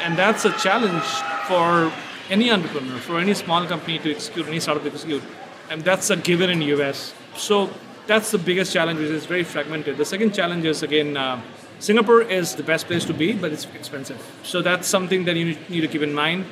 And 0.00 0.16
that's 0.16 0.44
a 0.44 0.52
challenge 0.52 1.04
for 1.48 1.92
any 2.30 2.52
entrepreneur, 2.52 2.98
for 2.98 3.18
any 3.18 3.34
small 3.34 3.66
company 3.66 3.98
to 3.98 4.14
execute, 4.14 4.46
any 4.46 4.60
startup 4.60 4.84
to 4.84 4.90
execute. 4.90 5.22
And 5.68 5.82
that's 5.82 6.10
a 6.10 6.16
given 6.16 6.48
in 6.48 6.62
US. 6.62 7.12
So 7.36 7.70
that's 8.06 8.30
the 8.30 8.38
biggest 8.38 8.72
challenge, 8.72 9.00
which 9.00 9.10
is 9.10 9.26
very 9.26 9.42
fragmented. 9.42 9.96
The 9.96 10.04
second 10.04 10.34
challenge 10.34 10.64
is, 10.64 10.84
again, 10.84 11.16
uh, 11.16 11.40
Singapore 11.80 12.22
is 12.22 12.54
the 12.54 12.62
best 12.62 12.86
place 12.86 13.04
to 13.06 13.14
be, 13.14 13.32
but 13.32 13.52
it's 13.52 13.66
expensive. 13.74 14.20
So 14.44 14.62
that's 14.62 14.86
something 14.86 15.24
that 15.24 15.34
you 15.34 15.56
need 15.68 15.80
to 15.80 15.88
keep 15.88 16.02
in 16.02 16.14
mind 16.14 16.46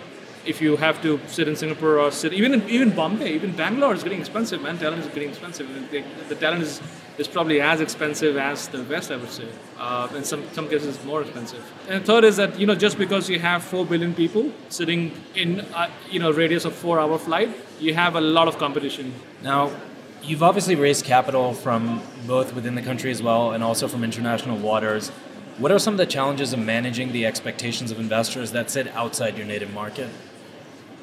if 0.46 0.60
you 0.60 0.76
have 0.76 1.02
to 1.02 1.20
sit 1.26 1.48
in 1.48 1.56
Singapore 1.56 1.98
or 1.98 2.10
sit 2.10 2.32
even 2.32 2.54
in, 2.54 2.68
even 2.68 2.90
Bombay, 2.90 3.34
even 3.34 3.52
Bangalore 3.52 3.94
is 3.94 4.02
getting 4.02 4.20
expensive, 4.20 4.62
man. 4.62 4.78
Talent 4.78 5.04
is 5.04 5.08
getting 5.08 5.28
expensive. 5.28 5.68
The, 5.90 6.04
the 6.28 6.34
talent 6.34 6.62
is, 6.62 6.80
is 7.18 7.28
probably 7.28 7.60
as 7.60 7.80
expensive 7.80 8.36
as 8.36 8.68
the 8.68 8.82
West, 8.84 9.10
I 9.10 9.16
would 9.16 9.30
say. 9.30 9.48
Uh, 9.78 10.08
in 10.14 10.24
some 10.24 10.42
some 10.52 10.68
cases, 10.68 11.02
more 11.04 11.22
expensive. 11.22 11.64
And 11.88 12.04
third 12.04 12.24
is 12.24 12.36
that 12.36 12.58
you 12.58 12.66
know 12.66 12.74
just 12.74 12.98
because 12.98 13.28
you 13.28 13.38
have 13.40 13.62
four 13.62 13.84
billion 13.84 14.14
people 14.14 14.52
sitting 14.68 15.12
in 15.34 15.60
uh, 15.60 15.90
you 16.10 16.20
know 16.20 16.30
radius 16.30 16.64
of 16.64 16.74
four 16.74 17.00
hour 17.00 17.18
flight, 17.18 17.50
you 17.80 17.94
have 17.94 18.14
a 18.16 18.20
lot 18.20 18.48
of 18.48 18.58
competition. 18.58 19.14
Now. 19.42 19.70
You've 20.22 20.42
obviously 20.42 20.74
raised 20.74 21.04
capital 21.04 21.52
from 21.54 22.02
both 22.26 22.52
within 22.52 22.74
the 22.74 22.82
country 22.82 23.12
as 23.12 23.22
well 23.22 23.52
and 23.52 23.62
also 23.62 23.86
from 23.86 24.02
international 24.02 24.56
waters. 24.58 25.12
What 25.58 25.70
are 25.70 25.78
some 25.78 25.94
of 25.94 25.98
the 25.98 26.06
challenges 26.06 26.52
of 26.52 26.58
managing 26.58 27.12
the 27.12 27.26
expectations 27.26 27.92
of 27.92 28.00
investors 28.00 28.50
that 28.50 28.68
sit 28.68 28.88
outside 28.88 29.38
your 29.38 29.46
native 29.46 29.72
market? 29.72 30.08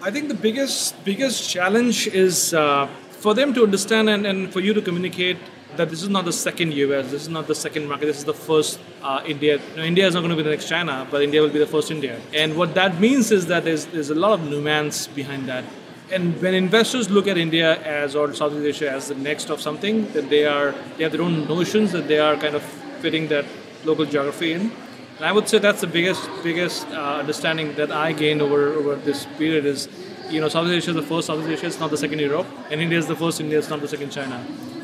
I 0.06 0.12
think 0.12 0.28
the 0.28 0.36
biggest 0.36 1.02
biggest 1.06 1.50
challenge 1.50 2.08
is 2.08 2.54
uh, 2.54 2.88
for 3.24 3.34
them 3.34 3.54
to 3.54 3.64
understand 3.64 4.10
and, 4.10 4.28
and 4.28 4.52
for 4.52 4.60
you 4.60 4.74
to 4.74 4.82
communicate 4.82 5.38
that 5.78 5.90
this 5.90 6.04
is 6.04 6.10
not 6.10 6.26
the 6.26 6.34
second 6.34 6.74
US, 6.74 7.10
this 7.10 7.22
is 7.22 7.30
not 7.30 7.48
the 7.48 7.56
second 7.56 7.88
market, 7.88 8.08
this 8.08 8.18
is 8.18 8.26
the 8.26 8.34
first 8.34 8.82
uh, 9.02 9.24
India. 9.26 9.62
India 9.78 10.06
is 10.06 10.14
not 10.14 10.20
going 10.20 10.32
to 10.32 10.36
be 10.36 10.44
the 10.44 10.50
next 10.50 10.68
China, 10.68 11.08
but 11.10 11.24
India 11.24 11.42
will 11.42 11.56
be 11.58 11.58
the 11.58 11.72
first 11.76 11.90
India. 11.90 12.20
And 12.34 12.58
what 12.58 12.76
that 12.76 13.00
means 13.00 13.32
is 13.32 13.46
that 13.46 13.64
there's, 13.64 13.86
there's 13.86 14.10
a 14.10 14.16
lot 14.16 14.34
of 14.34 14.44
nuance 14.50 15.08
behind 15.08 15.48
that. 15.48 15.64
And 16.12 16.40
when 16.42 16.54
investors 16.54 17.10
look 17.10 17.28
at 17.28 17.38
India 17.38 17.82
as 17.84 18.14
or 18.14 18.34
Southeast 18.34 18.66
Asia 18.66 18.92
as 18.92 19.08
the 19.08 19.16
next 19.16 19.50
of 19.50 19.62
something, 19.62 20.12
that 20.12 20.30
they 20.30 20.46
are 20.46 20.76
they 20.98 21.06
have 21.06 21.14
their 21.14 21.22
own 21.22 21.48
notions 21.48 21.94
that 21.94 22.10
they 22.10 22.20
are 22.20 22.36
kind 22.36 22.56
of 22.56 22.64
fitting 23.00 23.30
that 23.30 23.46
local 23.86 24.04
geography 24.04 24.52
in. 24.52 24.70
And 25.18 25.26
I 25.26 25.32
would 25.32 25.48
say 25.48 25.60
that's 25.60 25.82
the 25.82 25.88
biggest 25.88 26.30
biggest 26.44 26.88
uh, 26.88 27.18
understanding 27.20 27.76
that 27.76 27.92
I 27.92 28.12
gained 28.14 28.42
over 28.42 28.74
over 28.74 28.96
this 28.96 29.26
period 29.38 29.66
is, 29.66 29.88
you 30.30 30.42
know, 30.42 30.50
Southeast 30.50 30.76
Asia 30.78 30.90
is 30.92 30.96
the 30.96 31.10
first 31.14 31.28
Southeast 31.28 31.50
Asia, 31.50 31.68
it's 31.68 31.80
not 31.80 31.92
the 31.92 31.98
second 31.98 32.20
Europe, 32.20 32.48
and 32.72 32.82
India 32.82 32.98
is 32.98 33.08
the 33.08 33.16
first 33.16 33.40
India, 33.40 33.60
it's 33.60 33.70
not 33.70 33.82
the 33.82 33.88
second 33.88 34.12
China. 34.12 34.44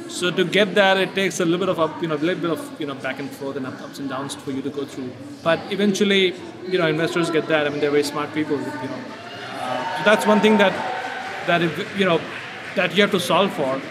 So 0.10 0.32
to 0.32 0.44
get 0.44 0.74
that, 0.76 0.98
it 0.98 1.14
takes 1.14 1.40
a 1.40 1.46
little 1.46 1.60
bit 1.60 1.70
of 1.70 1.80
up, 1.80 2.02
you 2.02 2.08
know, 2.08 2.16
a 2.16 2.18
little 2.18 2.42
bit 2.42 2.52
of 2.52 2.82
you 2.82 2.88
know 2.88 2.96
back 2.96 3.20
and 3.20 3.30
forth 3.30 3.58
and 3.58 3.66
ups 3.68 4.00
and 4.00 4.10
downs 4.10 4.36
for 4.36 4.52
you 4.52 4.62
to 4.62 4.70
go 4.70 4.86
through. 4.86 5.12
But 5.44 5.60
eventually, 5.72 6.34
you 6.68 6.78
know, 6.80 6.88
investors 6.88 7.30
get 7.30 7.48
that. 7.48 7.68
I 7.68 7.70
mean, 7.70 7.80
they're 7.80 7.92
very 7.92 8.04
smart 8.04 8.34
people. 8.34 8.58
You 8.58 8.90
know, 8.92 9.02
so 9.98 10.04
that's 10.06 10.26
one 10.26 10.42
thing 10.42 10.58
that 10.58 10.74
that 11.48 11.62
if, 11.62 12.00
you 12.00 12.06
know 12.06 12.20
that 12.76 12.96
you 12.96 13.02
have 13.02 13.12
to 13.12 13.20
solve 13.20 13.54
for. 13.54 13.82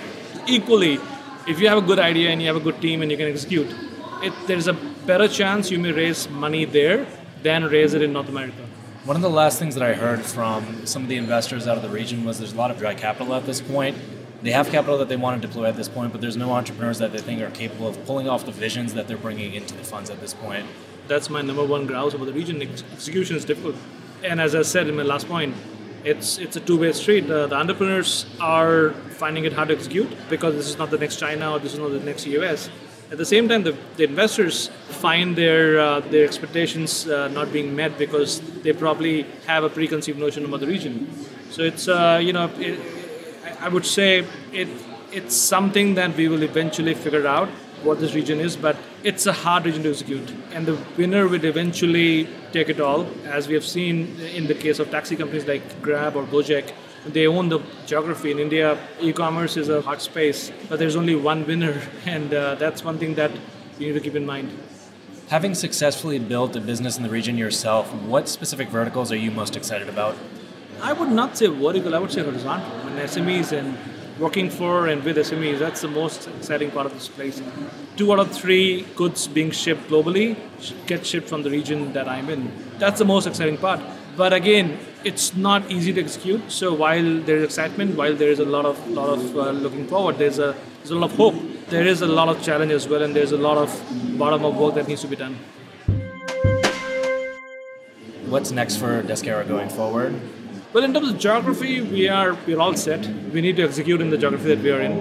Equally, 0.47 0.99
if 1.47 1.61
you 1.61 1.69
have 1.69 1.79
a 1.79 1.87
good 1.87 1.99
idea 1.99 2.31
and 2.31 2.41
you 2.41 2.49
have 2.49 2.57
a 2.57 2.65
good 2.69 2.81
team 2.81 3.03
and 3.03 3.11
you 3.11 3.17
can 3.17 3.29
execute, 3.29 3.73
it, 4.23 4.33
there's 4.47 4.67
a 4.67 4.73
better 4.73 5.29
chance 5.29 5.71
you 5.71 5.79
may 5.79 5.93
raise 5.93 6.29
money 6.29 6.65
there 6.65 7.07
than 7.43 7.65
raise 7.65 7.95
it 7.95 8.03
in 8.03 8.13
North 8.13 8.29
America. 8.29 8.67
One 9.05 9.17
of 9.17 9.23
the 9.23 9.31
last 9.31 9.59
things 9.59 9.75
that 9.75 9.83
I 9.83 9.95
heard 9.95 10.21
from 10.23 10.87
some 10.87 11.03
of 11.03 11.09
the 11.09 11.17
investors 11.17 11.67
out 11.67 11.77
of 11.77 11.83
the 11.83 11.89
region 11.89 12.25
was 12.25 12.39
there's 12.39 12.53
a 12.53 12.57
lot 12.57 12.71
of 12.71 12.79
dry 12.79 12.95
capital 12.95 13.35
at 13.35 13.47
this 13.47 13.61
point. 13.61 13.97
They 14.43 14.51
have 14.51 14.71
capital 14.71 14.99
that 14.99 15.09
they 15.09 15.17
want 15.17 15.41
to 15.41 15.49
deploy 15.49 15.67
at 15.67 15.77
this 15.77 15.89
point, 15.89 16.13
but 16.13 16.21
there's 16.21 16.37
no 16.37 16.53
entrepreneurs 16.53 16.99
that 16.99 17.13
they 17.13 17.19
think 17.19 17.41
are 17.43 17.51
capable 17.51 17.89
of 17.89 18.05
pulling 18.07 18.29
off 18.29 18.45
the 18.45 18.53
visions 18.53 18.95
that 18.95 19.09
they're 19.09 19.17
bringing 19.17 19.55
into 19.55 19.75
the 19.75 19.83
funds 19.83 20.11
at 20.11 20.21
this 20.21 20.35
point. 20.35 20.67
That's 21.09 21.31
my 21.31 21.43
number 21.43 21.65
one 21.65 21.87
grouse 21.87 22.15
about 22.15 22.27
the 22.27 22.33
region. 22.33 22.61
Execution 22.61 23.37
is 23.37 23.45
difficult. 23.45 23.77
And 24.23 24.41
as 24.41 24.55
I 24.55 24.63
said 24.63 24.89
in 24.89 24.97
my 24.97 25.03
last 25.03 25.27
point, 25.27 25.55
it's 26.05 26.39
it's 26.39 26.57
a 26.57 26.61
two-way 26.61 26.93
street. 26.93 27.29
Uh, 27.31 27.47
the 27.47 27.57
entrepreneurs 27.57 28.27
are 28.41 28.91
finding 29.19 29.45
it 29.45 29.53
hard 29.53 29.69
to 29.69 29.75
execute 29.75 30.11
because 30.29 30.55
this 30.55 30.69
is 30.69 30.79
not 30.79 30.91
the 30.91 30.99
next 30.99 31.17
China 31.17 31.53
or 31.53 31.59
this 31.59 31.73
is 31.73 31.79
not 31.79 31.91
the 31.91 32.01
next 32.01 32.27
US. 32.27 32.71
At 33.11 33.17
the 33.17 33.25
same 33.25 33.49
time, 33.49 33.63
the, 33.63 33.75
the 33.97 34.05
investors 34.05 34.69
find 35.01 35.35
their 35.35 35.81
uh, 35.81 36.01
their 36.01 36.27
expectations 36.27 37.09
uh, 37.09 37.29
not 37.29 37.53
being 37.53 37.75
met 37.75 37.97
because 37.97 38.41
they 38.63 38.75
probably 38.75 39.23
have 39.47 39.65
a 39.65 39.71
preconceived 39.71 40.19
notion 40.19 40.45
about 40.45 40.61
the 40.61 40.67
region. 40.67 41.09
So 41.51 41.63
it's 41.63 41.89
uh, 41.89 42.21
you 42.23 42.35
know 42.35 42.51
it, 42.59 42.79
I 43.61 43.69
would 43.69 43.87
say 43.87 44.27
it 44.53 44.69
it's 45.11 45.35
something 45.35 45.95
that 45.95 46.17
we 46.17 46.29
will 46.29 46.43
eventually 46.43 46.93
figure 46.93 47.27
out 47.27 47.49
what 47.83 48.01
this 48.01 48.15
region 48.15 48.41
is, 48.41 48.57
but 48.57 48.77
it's 49.05 49.27
a 49.27 49.33
hard 49.33 49.65
region 49.65 49.85
to 49.85 49.91
execute. 49.91 50.31
And 50.53 50.67
the 50.67 50.79
winner 50.99 51.29
will 51.29 51.45
eventually 51.45 52.29
take 52.53 52.69
it 52.69 52.81
all, 52.81 53.07
as 53.25 53.49
we 53.49 53.55
have 53.55 53.65
seen 53.65 54.21
in 54.21 54.47
the 54.49 54.55
case 54.55 54.81
of 54.81 54.91
taxi 54.91 55.17
companies 55.17 55.47
like 55.47 55.81
Grab 55.81 56.17
or 56.17 56.25
Gojek 56.25 56.73
they 57.13 57.27
own 57.27 57.49
the 57.49 57.61
geography. 57.87 58.31
In 58.31 58.39
India, 58.39 58.79
e-commerce 59.01 59.57
is 59.57 59.69
a 59.69 59.81
hot 59.83 60.01
space, 60.03 60.53
but 60.69 60.79
there's 60.79 60.97
only 60.97 61.15
one 61.15 61.47
winner, 61.47 61.81
and 62.07 62.33
uh, 62.33 62.55
that's 62.57 62.85
one 62.85 62.99
thing 62.99 63.15
that 63.15 63.31
you 63.79 63.89
need 63.89 63.95
to 63.95 64.01
keep 64.01 64.15
in 64.15 64.27
mind. 64.27 64.51
Having 65.29 65.55
successfully 65.55 66.19
built 66.19 66.57
a 66.57 66.61
business 66.61 66.97
in 66.97 67.03
the 67.03 67.11
region 67.11 67.37
yourself, 67.37 67.93
what 67.95 68.29
specific 68.29 68.69
verticals 68.69 69.13
are 69.13 69.17
you 69.17 69.31
most 69.31 69.57
excited 69.57 69.89
about? 69.89 70.17
I 70.81 70.93
would 70.93 71.11
not 71.11 71.37
say 71.37 71.49
vertical, 71.49 71.95
I 71.95 71.99
would 71.99 72.13
say 72.13 72.23
horizontal. 72.23 72.71
I 72.81 72.85
mean, 72.85 72.97
SMEs 72.99 73.53
and 73.53 73.77
working 74.19 74.49
for 74.49 74.89
and 74.89 75.03
with 75.05 75.17
SMEs, 75.17 75.59
that's 75.59 75.81
the 75.83 75.89
most 75.89 76.29
exciting 76.29 76.71
part 76.71 76.87
of 76.87 76.95
this 76.95 77.09
place. 77.09 77.43
Two 77.97 78.13
out 78.13 78.21
of 78.21 78.31
three 78.31 78.83
goods 78.97 79.29
being 79.29 79.51
shipped 79.51 79.89
globally 79.89 80.37
get 80.87 81.05
shipped 81.05 81.29
from 81.29 81.43
the 81.43 81.51
region 81.51 81.93
that 81.93 82.09
I'm 82.09 82.29
in. 82.31 82.51
That's 82.79 82.99
the 82.99 83.05
most 83.05 83.27
exciting 83.27 83.59
part. 83.59 83.81
But 84.19 84.33
again, 84.33 84.77
it's 85.05 85.37
not 85.37 85.71
easy 85.71 85.93
to 85.93 86.01
execute. 86.01 86.51
So 86.51 86.75
while 86.75 87.21
there 87.21 87.37
is 87.37 87.45
excitement, 87.45 87.97
while 87.97 88.17
there 88.17 88.31
is 88.31 88.41
a 88.41 88.45
lot 88.45 88.67
of 88.67 88.77
lot 88.91 89.11
of 89.11 89.37
uh, 89.37 89.51
looking 89.53 89.87
forward, 89.87 90.19
there's 90.19 90.41
a 90.41 90.57
there's 90.79 90.91
a 90.91 90.97
lot 90.97 91.13
of 91.13 91.17
hope. 91.17 91.37
There 91.69 91.87
is 91.87 92.03
a 92.03 92.09
lot 92.09 92.29
of 92.29 92.43
challenge 92.43 92.73
as 92.73 92.89
well, 92.89 93.03
and 93.03 93.15
there's 93.15 93.31
a 93.31 93.37
lot 93.37 93.59
of 93.59 93.71
bottom 94.19 94.45
up 94.45 94.55
work 94.55 94.75
that 94.75 94.89
needs 94.89 95.03
to 95.03 95.07
be 95.07 95.15
done. 95.15 95.37
What's 98.35 98.51
next 98.51 98.79
for 98.79 99.05
Deskera 99.05 99.47
going 99.47 99.69
forward? 99.69 100.21
Well, 100.73 100.83
in 100.83 100.93
terms 100.93 101.11
of 101.11 101.19
geography, 101.21 101.81
we 101.81 102.09
are 102.09 102.37
we're 102.45 102.61
all 102.61 102.75
set. 102.75 103.07
We 103.33 103.41
need 103.41 103.55
to 103.63 103.63
execute 103.71 104.01
in 104.01 104.11
the 104.11 104.19
geography 104.19 104.49
that 104.57 104.65
we 104.65 104.73
are 104.73 104.81
in. 104.81 104.97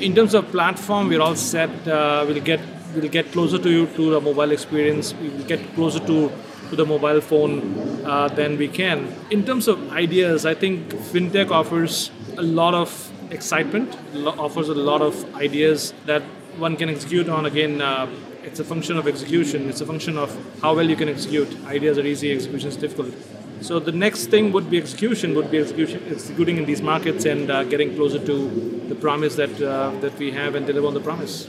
In 0.00 0.14
terms 0.14 0.34
of 0.34 0.50
platform, 0.50 1.08
we're 1.08 1.22
all 1.22 1.34
set. 1.34 1.88
Uh, 1.88 2.26
we'll 2.28 2.44
get 2.52 2.60
we'll 2.94 3.08
get 3.08 3.32
closer 3.32 3.56
to 3.56 3.70
you 3.70 3.86
to 3.96 4.10
the 4.10 4.20
mobile 4.20 4.50
experience. 4.50 5.14
We'll 5.14 5.52
get 5.54 5.66
closer 5.74 6.08
to 6.12 6.30
to 6.68 6.76
the 6.76 6.84
mobile 6.84 7.22
phone 7.22 7.93
uh, 8.04 8.56
we 8.58 8.68
can. 8.68 9.14
In 9.30 9.44
terms 9.44 9.68
of 9.68 9.92
ideas, 9.92 10.46
I 10.46 10.54
think 10.54 10.88
fintech 10.88 11.50
offers 11.50 12.10
a 12.36 12.42
lot 12.42 12.74
of 12.74 13.12
excitement, 13.30 13.96
offers 14.38 14.68
a 14.68 14.74
lot 14.74 15.02
of 15.02 15.34
ideas 15.34 15.94
that 16.06 16.22
one 16.58 16.76
can 16.76 16.88
execute 16.88 17.28
on. 17.28 17.46
Again, 17.46 17.80
uh, 17.80 18.08
it's 18.42 18.60
a 18.60 18.64
function 18.64 18.96
of 18.98 19.08
execution. 19.08 19.68
It's 19.68 19.80
a 19.80 19.86
function 19.86 20.18
of 20.18 20.30
how 20.60 20.74
well 20.74 20.88
you 20.88 20.96
can 20.96 21.08
execute. 21.08 21.48
Ideas 21.66 21.98
are 21.98 22.06
easy, 22.06 22.32
execution 22.32 22.68
is 22.68 22.76
difficult. 22.76 23.14
So 23.60 23.78
the 23.78 23.92
next 23.92 24.26
thing 24.26 24.52
would 24.52 24.70
be 24.70 24.78
execution. 24.78 25.34
Would 25.34 25.50
be 25.50 25.58
execution, 25.58 26.02
executing 26.10 26.58
in 26.58 26.66
these 26.66 26.82
markets 26.82 27.24
and 27.24 27.50
uh, 27.50 27.64
getting 27.64 27.94
closer 27.94 28.18
to 28.18 28.84
the 28.88 28.94
promise 28.94 29.36
that 29.36 29.62
uh, 29.62 29.90
that 30.00 30.18
we 30.18 30.32
have 30.32 30.54
and 30.54 30.66
deliver 30.66 30.86
on 30.86 30.94
the 30.94 31.00
promise. 31.00 31.48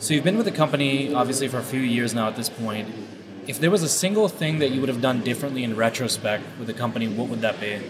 So 0.00 0.14
you've 0.14 0.24
been 0.24 0.36
with 0.36 0.46
the 0.46 0.52
company 0.52 1.14
obviously 1.14 1.46
for 1.46 1.58
a 1.58 1.62
few 1.62 1.80
years 1.80 2.14
now 2.14 2.26
at 2.26 2.36
this 2.36 2.48
point. 2.48 2.88
If 3.46 3.58
there 3.58 3.70
was 3.70 3.82
a 3.82 3.88
single 3.88 4.28
thing 4.28 4.60
that 4.60 4.70
you 4.70 4.80
would 4.80 4.88
have 4.88 5.00
done 5.00 5.22
differently 5.22 5.64
in 5.64 5.74
retrospect 5.74 6.44
with 6.58 6.68
the 6.68 6.74
company, 6.74 7.08
what 7.08 7.28
would 7.28 7.40
that 7.40 7.60
be? 7.60 7.80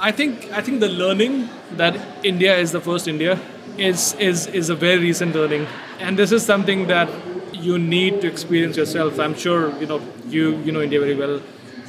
I 0.00 0.10
think 0.10 0.50
I 0.52 0.62
think 0.62 0.80
the 0.80 0.88
learning 0.88 1.48
that 1.72 1.96
India 2.24 2.56
is 2.56 2.72
the 2.72 2.80
first 2.80 3.06
India 3.06 3.38
is 3.76 4.14
is 4.14 4.46
is 4.48 4.70
a 4.70 4.74
very 4.74 4.98
recent 4.98 5.34
learning, 5.34 5.66
and 6.00 6.16
this 6.16 6.32
is 6.32 6.44
something 6.44 6.86
that 6.88 7.08
you 7.52 7.78
need 7.78 8.20
to 8.20 8.26
experience 8.28 8.76
yourself. 8.76 9.18
I'm 9.18 9.34
sure 9.34 9.76
you 9.80 9.86
know 9.86 10.00
you 10.28 10.56
you 10.58 10.72
know 10.72 10.82
India 10.82 11.00
very 11.00 11.14
well, 11.14 11.40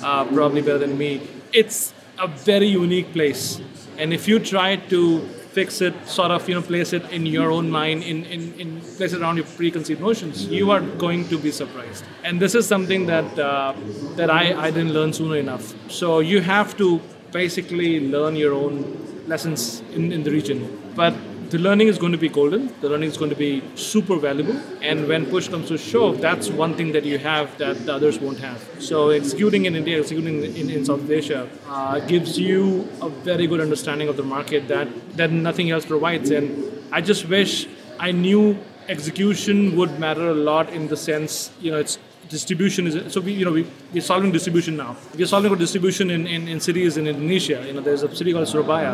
uh, 0.04 0.26
probably 0.26 0.62
better 0.62 0.80
than 0.80 0.98
me. 0.98 1.22
It's 1.54 1.94
a 2.20 2.28
very 2.28 2.68
unique 2.68 3.14
place, 3.14 3.62
and 3.98 4.14
if 4.14 4.28
you 4.28 4.40
try 4.40 4.76
to 4.94 5.28
fix 5.52 5.82
it, 5.82 5.94
sort 6.08 6.32
of 6.32 6.48
you 6.48 6.56
know 6.56 6.62
place 6.62 6.94
it 6.94 7.04
in 7.12 7.26
your 7.26 7.52
own 7.52 7.70
mind, 7.70 8.04
in, 8.04 8.26
in, 8.26 8.54
in 8.60 8.82
place 8.98 9.14
it 9.14 9.22
around 9.22 9.38
your 9.38 9.46
preconceived 9.46 10.02
notions, 10.02 10.46
you 10.48 10.72
are 10.72 10.82
going 10.82 11.28
to 11.30 11.38
be 11.38 11.52
surprised. 11.52 12.04
And 12.24 12.40
this 12.40 12.56
is 12.56 12.68
something 12.68 13.06
that 13.08 13.40
uh, 13.40 13.74
that 14.16 14.30
I, 14.30 14.54
I 14.68 14.72
didn't 14.72 14.94
learn 14.94 15.14
sooner 15.14 15.38
enough. 15.38 15.74
So 15.90 16.20
you 16.20 16.42
have 16.42 16.78
to 16.78 17.02
basically 17.32 18.00
learn 18.00 18.36
your 18.36 18.54
own 18.54 19.24
lessons 19.28 19.82
in, 19.94 20.12
in 20.12 20.24
the 20.24 20.32
region. 20.32 20.60
But 20.96 21.14
the 21.50 21.58
learning 21.58 21.88
is 21.88 21.98
going 21.98 22.12
to 22.12 22.18
be 22.18 22.30
golden. 22.30 22.74
The 22.82 22.90
learning 22.90 23.10
is 23.10 23.18
going 23.18 23.30
to 23.32 23.36
be 23.36 23.64
super 23.76 24.18
valuable. 24.18 24.58
And 24.82 25.08
when 25.08 25.26
push 25.26 25.48
comes 25.48 25.68
to 25.70 25.78
shove, 25.78 26.22
that's 26.22 26.50
one 26.50 26.76
thing 26.76 26.92
that 26.92 27.06
you 27.06 27.18
have 27.18 27.58
that 27.58 27.86
the 27.86 27.94
others 27.94 28.20
won't 28.20 28.40
have. 28.40 28.64
So 28.80 29.10
executing 29.10 29.66
in 29.66 29.76
India, 29.76 30.00
executing 30.00 30.44
in, 30.44 30.70
in 30.70 30.86
South 30.86 31.10
Asia, 31.10 31.50
uh, 31.68 32.00
gives 32.02 32.38
you 32.38 32.88
a 33.02 33.10
very 33.10 33.48
good 33.48 33.62
understanding 33.62 34.08
of 34.08 34.18
the 34.18 34.24
market 34.24 34.68
that 34.68 34.88
that 35.18 35.32
nothing 35.32 35.72
else 35.72 35.86
provides. 35.86 36.30
And 36.30 36.84
I 36.92 37.02
just 37.02 37.28
wish 37.28 37.68
I 38.00 38.12
knew 38.12 38.58
execution 38.88 39.76
would 39.78 40.00
matter 40.00 40.30
a 40.30 40.34
lot 40.34 40.70
in 40.70 40.88
the 40.88 40.98
sense, 40.98 41.52
you 41.60 41.72
know, 41.72 41.78
it's 41.78 41.98
distribution 42.30 42.86
is 42.86 43.12
so 43.12 43.20
we 43.22 43.34
you 43.34 43.44
know 43.44 43.52
we, 43.52 43.68
we're 43.92 44.02
solving 44.02 44.32
distribution 44.32 44.78
now 44.78 44.96
we're 45.18 45.26
solving 45.26 45.52
for 45.52 45.58
distribution 45.58 46.12
in, 46.12 46.28
in, 46.28 46.48
in 46.48 46.60
cities 46.60 46.96
in 46.96 47.08
indonesia 47.08 47.64
you 47.66 47.74
know 47.74 47.82
there's 47.82 48.04
a 48.04 48.16
city 48.16 48.32
called 48.32 48.48
surabaya 48.48 48.94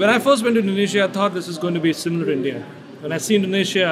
when 0.00 0.08
i 0.14 0.18
first 0.26 0.42
went 0.44 0.54
to 0.56 0.60
indonesia 0.60 1.04
i 1.04 1.08
thought 1.16 1.32
this 1.38 1.48
is 1.52 1.58
going 1.64 1.74
to 1.78 1.82
be 1.88 1.92
similar 2.04 2.24
to 2.28 2.32
india 2.40 2.58
when 3.02 3.12
i 3.16 3.18
see 3.26 3.34
indonesia 3.40 3.88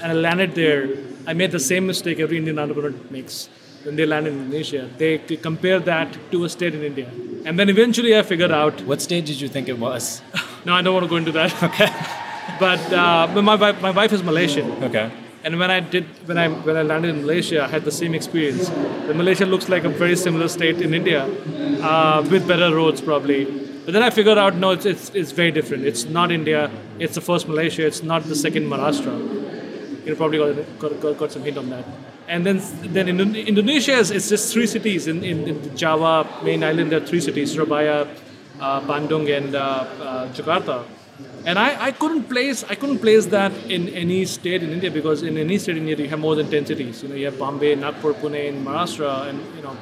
and 0.00 0.06
i 0.12 0.16
landed 0.26 0.54
there 0.54 0.80
i 1.26 1.32
made 1.40 1.50
the 1.58 1.64
same 1.70 1.84
mistake 1.92 2.20
every 2.26 2.38
indian 2.42 2.58
entrepreneur 2.64 2.94
makes 3.16 3.36
when 3.84 3.96
they 3.96 4.06
land 4.12 4.26
in 4.30 4.34
indonesia 4.42 4.82
they 5.02 5.12
compare 5.48 5.78
that 5.92 6.08
to 6.32 6.44
a 6.48 6.50
state 6.56 6.74
in 6.78 6.84
india 6.90 7.08
and 7.46 7.58
then 7.58 7.68
eventually 7.76 8.12
i 8.18 8.22
figured 8.32 8.54
out 8.60 8.80
What 8.90 9.00
state 9.08 9.24
did 9.30 9.40
you 9.44 9.48
think 9.54 9.66
it 9.74 9.78
was? 9.86 10.04
no 10.66 10.72
i 10.78 10.80
don't 10.82 10.94
want 10.98 11.04
to 11.08 11.12
go 11.14 11.20
into 11.22 11.34
that 11.40 11.50
okay 11.68 11.90
but, 12.62 12.82
uh, 12.92 13.42
my, 13.50 13.56
wife, 13.62 13.80
my 13.88 13.90
wife 13.98 14.12
is 14.16 14.22
malaysian 14.30 14.66
Okay. 14.88 15.06
and 15.44 15.58
when 15.60 15.70
I 15.70 15.80
did, 15.80 16.04
when 16.28 16.38
I 16.42 16.48
when 16.66 16.76
I 16.80 16.82
landed 16.90 17.10
in 17.14 17.18
Malaysia, 17.24 17.58
I 17.64 17.66
had 17.72 17.82
the 17.88 17.92
same 17.96 18.14
experience. 18.18 18.68
The 19.08 19.14
Malaysia 19.20 19.44
looks 19.44 19.66
like 19.72 19.84
a 19.84 19.90
very 20.02 20.16
similar 20.16 20.48
state 20.48 20.78
in 20.86 20.94
India, 20.98 21.18
uh, 21.90 22.24
with 22.30 22.48
better 22.52 22.68
roads 22.74 23.02
probably. 23.08 23.40
But 23.84 23.92
then 23.92 24.02
I 24.02 24.10
figured 24.10 24.38
out, 24.38 24.56
no, 24.56 24.70
it's, 24.70 24.86
it's 24.86 25.10
it's 25.10 25.32
very 25.32 25.50
different. 25.50 25.84
It's 25.84 26.04
not 26.06 26.32
India. 26.32 26.70
It's 26.98 27.14
the 27.14 27.20
first 27.20 27.48
Malaysia. 27.48 27.86
It's 27.86 28.02
not 28.02 28.24
the 28.24 28.34
second 28.34 28.64
Maharashtra. 28.64 30.06
You 30.06 30.16
probably 30.16 30.38
got, 30.38 30.78
got, 30.78 31.00
got, 31.00 31.18
got 31.18 31.32
some 31.32 31.42
hint 31.42 31.58
on 31.58 31.70
that. 31.70 31.84
And 32.26 32.46
then 32.46 32.62
then 32.82 33.08
in 33.08 33.36
Indonesia 33.36 33.92
is 33.92 34.10
it's 34.10 34.28
just 34.28 34.52
three 34.52 34.66
cities 34.66 35.06
in, 35.06 35.22
in, 35.22 35.46
in 35.48 35.76
Java 35.76 36.26
main 36.42 36.64
island. 36.64 36.92
There 36.92 37.02
are 37.02 37.06
three 37.06 37.20
cities: 37.20 37.52
Surabaya, 37.52 38.08
uh, 38.60 38.80
Bandung, 38.80 39.28
and 39.36 39.54
uh, 39.54 39.60
uh, 39.60 40.28
Jakarta 40.32 40.84
and 41.46 41.58
I, 41.58 41.86
I 41.86 41.92
couldn't 41.92 42.24
place 42.24 42.64
I 42.64 42.74
couldn't 42.74 42.98
place 42.98 43.26
that 43.26 43.52
in 43.70 43.88
any 43.90 44.24
state 44.24 44.62
in 44.62 44.70
India 44.70 44.90
because 44.90 45.22
in 45.22 45.36
any 45.36 45.58
state 45.58 45.76
in 45.76 45.88
India 45.88 46.04
you 46.04 46.10
have 46.10 46.18
more 46.18 46.34
than 46.34 46.50
ten 46.50 46.66
cities. 46.66 47.02
You 47.02 47.08
know 47.08 47.14
you 47.14 47.26
have 47.26 47.38
Bombay, 47.38 47.74
Nagpur, 47.76 48.14
Pune, 48.14 48.48
in 48.48 48.64
Maharashtra, 48.64 49.28
and 49.28 49.38
you 49.56 49.62
know 49.62 49.76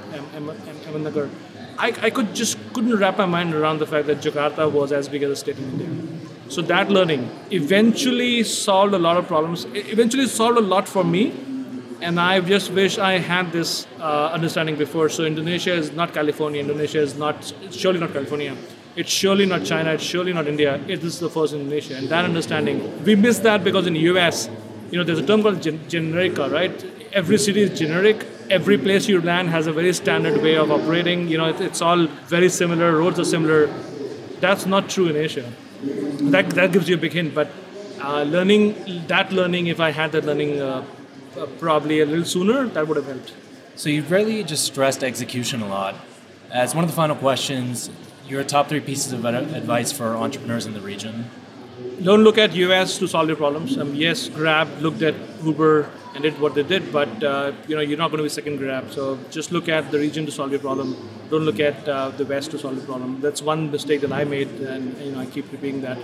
Ahmednagar. 0.88 1.30
I, 1.78 1.88
I 2.02 2.10
could 2.10 2.34
just 2.34 2.58
couldn't 2.72 2.96
wrap 2.96 3.18
my 3.18 3.26
mind 3.26 3.54
around 3.54 3.78
the 3.78 3.86
fact 3.86 4.06
that 4.06 4.18
Jakarta 4.18 4.70
was 4.70 4.92
as 4.92 5.08
big 5.08 5.22
as 5.22 5.30
a 5.30 5.36
state 5.36 5.58
in 5.58 5.64
India. 5.64 5.88
So 6.48 6.60
that 6.62 6.90
learning 6.90 7.30
eventually 7.50 8.42
solved 8.42 8.94
a 8.94 8.98
lot 8.98 9.16
of 9.16 9.26
problems. 9.26 9.64
It 9.66 9.88
eventually 9.88 10.26
solved 10.26 10.58
a 10.58 10.60
lot 10.60 10.86
for 10.86 11.02
me, 11.02 11.32
and 12.02 12.20
I 12.20 12.40
just 12.40 12.70
wish 12.70 12.98
I 12.98 13.18
had 13.18 13.52
this 13.52 13.86
uh, 13.98 14.26
understanding 14.32 14.76
before. 14.76 15.08
So 15.08 15.24
Indonesia 15.24 15.72
is 15.72 15.92
not 15.92 16.12
California. 16.12 16.60
Indonesia 16.60 17.00
is 17.00 17.16
not 17.16 17.52
surely 17.70 18.00
not 18.00 18.12
California. 18.12 18.56
It's 18.96 19.10
surely 19.10 19.46
not 19.46 19.64
China. 19.64 19.92
It's 19.94 20.02
surely 20.04 20.34
not 20.34 20.46
India. 20.46 20.78
It 20.86 21.02
is 21.02 21.18
the 21.18 21.30
first 21.30 21.54
Indonesia, 21.54 21.96
and 21.96 22.08
that 22.10 22.26
understanding 22.26 23.02
we 23.04 23.14
miss 23.16 23.38
that 23.38 23.64
because 23.64 23.86
in 23.86 23.96
U.S. 23.96 24.50
You 24.90 24.98
know, 24.98 25.04
there's 25.04 25.20
a 25.20 25.26
term 25.26 25.42
called 25.42 25.62
gen- 25.62 25.78
generica, 25.88 26.52
right? 26.52 26.84
Every 27.14 27.38
city 27.38 27.62
is 27.62 27.78
generic. 27.78 28.26
Every 28.52 28.76
place 28.76 29.08
you 29.08 29.20
land 29.22 29.48
has 29.48 29.66
a 29.66 29.72
very 29.72 29.92
standard 29.94 30.42
way 30.42 30.56
of 30.56 30.70
operating. 30.70 31.26
You 31.28 31.38
know, 31.38 31.46
it, 31.48 31.60
it's 31.60 31.80
all 31.80 32.06
very 32.32 32.50
similar. 32.50 32.96
Roads 32.98 33.18
are 33.18 33.24
similar. 33.24 33.66
That's 34.40 34.66
not 34.66 34.90
true 34.90 35.08
in 35.08 35.16
Asia. 35.16 35.50
That 36.34 36.50
that 36.50 36.72
gives 36.72 36.86
you 36.88 36.96
a 36.96 36.98
big 36.98 37.14
hint. 37.14 37.34
But 37.34 37.48
uh, 38.00 38.24
learning 38.24 39.06
that 39.06 39.32
learning, 39.32 39.68
if 39.68 39.80
I 39.80 39.90
had 39.90 40.12
that 40.12 40.26
learning 40.26 40.60
uh, 40.60 40.84
uh, 41.36 41.46
probably 41.58 42.00
a 42.00 42.06
little 42.06 42.26
sooner, 42.26 42.66
that 42.66 42.86
would 42.86 42.98
have 42.98 43.06
helped. 43.06 43.32
So 43.74 43.88
you've 43.88 44.10
really 44.10 44.44
just 44.44 44.64
stressed 44.64 45.02
execution 45.02 45.62
a 45.62 45.68
lot. 45.68 45.94
As 46.50 46.74
one 46.74 46.84
of 46.84 46.90
the 46.90 46.96
final 46.96 47.16
questions, 47.16 47.88
your 48.28 48.44
top 48.44 48.68
three 48.68 48.80
pieces 48.80 49.14
of 49.14 49.24
advice 49.24 49.92
for 49.92 50.14
entrepreneurs 50.14 50.66
in 50.66 50.74
the 50.74 50.80
region. 50.82 51.30
Don't 52.02 52.24
look 52.24 52.38
at 52.38 52.54
US 52.54 52.98
to 52.98 53.06
solve 53.06 53.28
your 53.28 53.36
problems. 53.36 53.78
Um, 53.78 53.94
yes, 53.94 54.28
Grab 54.28 54.68
looked 54.80 55.02
at 55.02 55.14
Uber 55.44 55.88
and 56.14 56.22
did 56.22 56.38
what 56.40 56.54
they 56.54 56.62
did, 56.62 56.92
but 56.92 57.22
uh, 57.22 57.52
you 57.68 57.74
know 57.76 57.80
you're 57.80 57.98
not 57.98 58.10
going 58.10 58.18
to 58.18 58.24
be 58.24 58.28
second 58.28 58.56
Grab. 58.56 58.90
So 58.90 59.18
just 59.30 59.52
look 59.52 59.68
at 59.68 59.90
the 59.90 59.98
region 59.98 60.26
to 60.26 60.32
solve 60.32 60.50
your 60.50 60.60
problem. 60.60 60.96
Don't 61.30 61.42
look 61.42 61.60
at 61.60 61.88
uh, 61.88 62.10
the 62.10 62.24
West 62.24 62.50
to 62.50 62.58
solve 62.58 62.76
your 62.76 62.84
problem. 62.84 63.20
That's 63.20 63.40
one 63.40 63.70
mistake 63.70 64.00
that 64.00 64.12
I 64.12 64.24
made, 64.24 64.48
and 64.48 64.98
you 64.98 65.12
know 65.12 65.20
I 65.20 65.26
keep 65.26 65.50
repeating 65.52 65.82
that. 65.82 65.98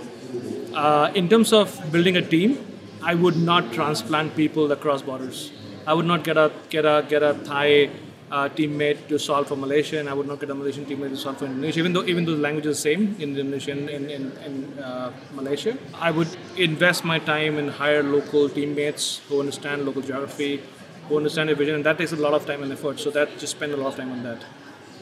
Uh, 0.73 1.11
in 1.15 1.29
terms 1.29 1.51
of 1.53 1.91
building 1.91 2.17
a 2.17 2.21
team, 2.21 2.57
I 3.03 3.15
would 3.15 3.37
not 3.37 3.73
transplant 3.73 4.35
people 4.35 4.71
across 4.71 5.01
borders. 5.01 5.51
I 5.85 5.93
would 5.93 6.05
not 6.05 6.23
get 6.23 6.37
a 6.37 6.51
get 6.69 6.85
a 6.85 7.05
get 7.09 7.23
a 7.23 7.33
Thai 7.45 7.89
uh, 8.31 8.49
teammate 8.49 9.07
to 9.07 9.17
solve 9.17 9.47
for 9.47 9.55
Malaysia, 9.55 9.99
and 9.99 10.09
I 10.09 10.13
would 10.13 10.27
not 10.27 10.39
get 10.39 10.49
a 10.49 10.55
Malaysian 10.55 10.85
teammate 10.85 11.09
to 11.09 11.17
solve 11.17 11.37
for 11.37 11.45
Indonesia. 11.45 11.79
Even 11.79 11.93
though 11.93 12.03
even 12.05 12.25
though 12.25 12.35
the 12.35 12.41
language 12.41 12.65
is 12.65 12.77
the 12.77 12.81
same 12.81 13.15
in 13.19 13.37
Indonesia 13.37 13.71
and 13.71 13.89
in, 13.89 14.09
in, 14.09 14.31
in 14.45 14.79
uh, 14.79 15.11
Malaysia, 15.33 15.77
I 15.95 16.11
would 16.11 16.29
invest 16.57 17.03
my 17.03 17.19
time 17.19 17.57
in 17.57 17.67
hire 17.69 18.03
local 18.03 18.49
teammates 18.49 19.21
who 19.27 19.39
understand 19.39 19.85
local 19.85 20.01
geography, 20.01 20.61
who 21.07 21.17
understand 21.17 21.49
the 21.49 21.55
vision, 21.55 21.75
and 21.75 21.85
that 21.85 21.97
takes 21.97 22.11
a 22.11 22.17
lot 22.17 22.33
of 22.33 22.45
time 22.45 22.63
and 22.63 22.71
effort. 22.71 22.99
So 22.99 23.09
that 23.11 23.37
just 23.39 23.51
spend 23.57 23.73
a 23.73 23.77
lot 23.77 23.93
of 23.93 23.95
time 23.95 24.11
on 24.11 24.23
that. 24.23 24.43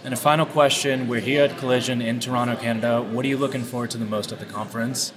And 0.04 0.14
a 0.14 0.18
final 0.18 0.46
question: 0.46 1.08
We're 1.08 1.20
here 1.20 1.44
at 1.44 1.58
Collision 1.58 2.02
in 2.02 2.20
Toronto, 2.20 2.56
Canada. 2.56 3.02
What 3.02 3.26
are 3.26 3.28
you 3.28 3.38
looking 3.38 3.64
forward 3.64 3.92
to 3.92 3.98
the 3.98 4.06
most 4.06 4.32
at 4.32 4.40
the 4.40 4.46
conference? 4.46 5.12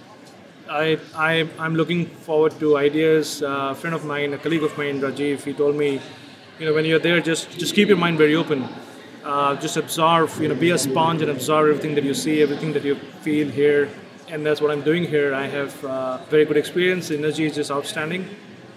I, 0.70 1.00
I, 1.16 1.48
I'm 1.58 1.74
looking 1.74 2.06
forward 2.06 2.58
to 2.60 2.76
ideas. 2.78 3.42
Uh, 3.42 3.70
a 3.72 3.74
friend 3.74 3.94
of 3.94 4.04
mine, 4.04 4.32
a 4.34 4.38
colleague 4.38 4.62
of 4.62 4.76
mine, 4.78 5.00
Rajiv, 5.00 5.42
he 5.42 5.52
told 5.52 5.74
me, 5.74 6.00
you 6.60 6.66
know, 6.66 6.74
when 6.74 6.84
you're 6.84 6.98
there, 7.00 7.20
just 7.20 7.58
just 7.58 7.74
keep 7.74 7.88
your 7.88 7.96
mind 7.96 8.18
very 8.18 8.36
open. 8.36 8.68
Uh, 9.24 9.56
just 9.56 9.76
absorb, 9.76 10.30
you 10.40 10.48
know, 10.48 10.54
be 10.54 10.70
a 10.70 10.78
sponge 10.78 11.22
and 11.22 11.30
absorb 11.30 11.68
everything 11.68 11.94
that 11.94 12.04
you 12.04 12.14
see, 12.14 12.42
everything 12.42 12.72
that 12.72 12.84
you 12.84 12.94
feel 13.22 13.48
here. 13.48 13.88
And 14.28 14.46
that's 14.46 14.60
what 14.60 14.70
I'm 14.70 14.82
doing 14.82 15.04
here. 15.04 15.34
I 15.34 15.46
have 15.46 15.84
uh, 15.84 16.18
very 16.30 16.44
good 16.44 16.56
experience. 16.56 17.10
Energy 17.10 17.44
is 17.46 17.54
just 17.54 17.70
outstanding. 17.70 18.28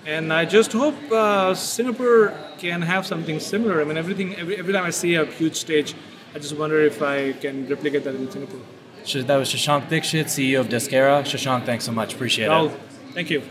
And 0.06 0.34
I 0.34 0.44
just 0.46 0.74
hope 0.74 0.96
uh, 1.12 1.54
Singapore 1.56 2.34
can 2.58 2.82
have 2.82 3.06
something 3.06 3.40
similar. 3.40 3.80
I 3.80 3.86
mean, 3.86 3.96
everything, 3.98 4.36
every, 4.36 4.58
every 4.58 4.74
time 4.74 4.84
I 4.84 4.90
see 4.90 5.16
a 5.16 5.26
huge 5.26 5.56
stage, 5.56 5.96
I 6.36 6.40
just 6.40 6.58
wonder 6.58 6.82
if 6.82 7.02
I 7.02 7.34
can 7.34 7.68
replicate 7.68 8.04
that 8.04 8.16
in 8.16 8.30
Singapore. 8.30 8.60
That 9.28 9.38
was 9.38 9.50
Shashank 9.50 9.88
Dikshit, 9.90 10.26
CEO 10.26 10.60
of 10.62 10.68
Deskera. 10.68 11.24
Shashank, 11.24 11.66
thanks 11.66 11.86
so 11.86 11.92
much. 11.92 12.14
Appreciate 12.16 12.48
Oh, 12.48 12.66
it. 12.68 12.80
thank 13.14 13.30
you. 13.30 13.44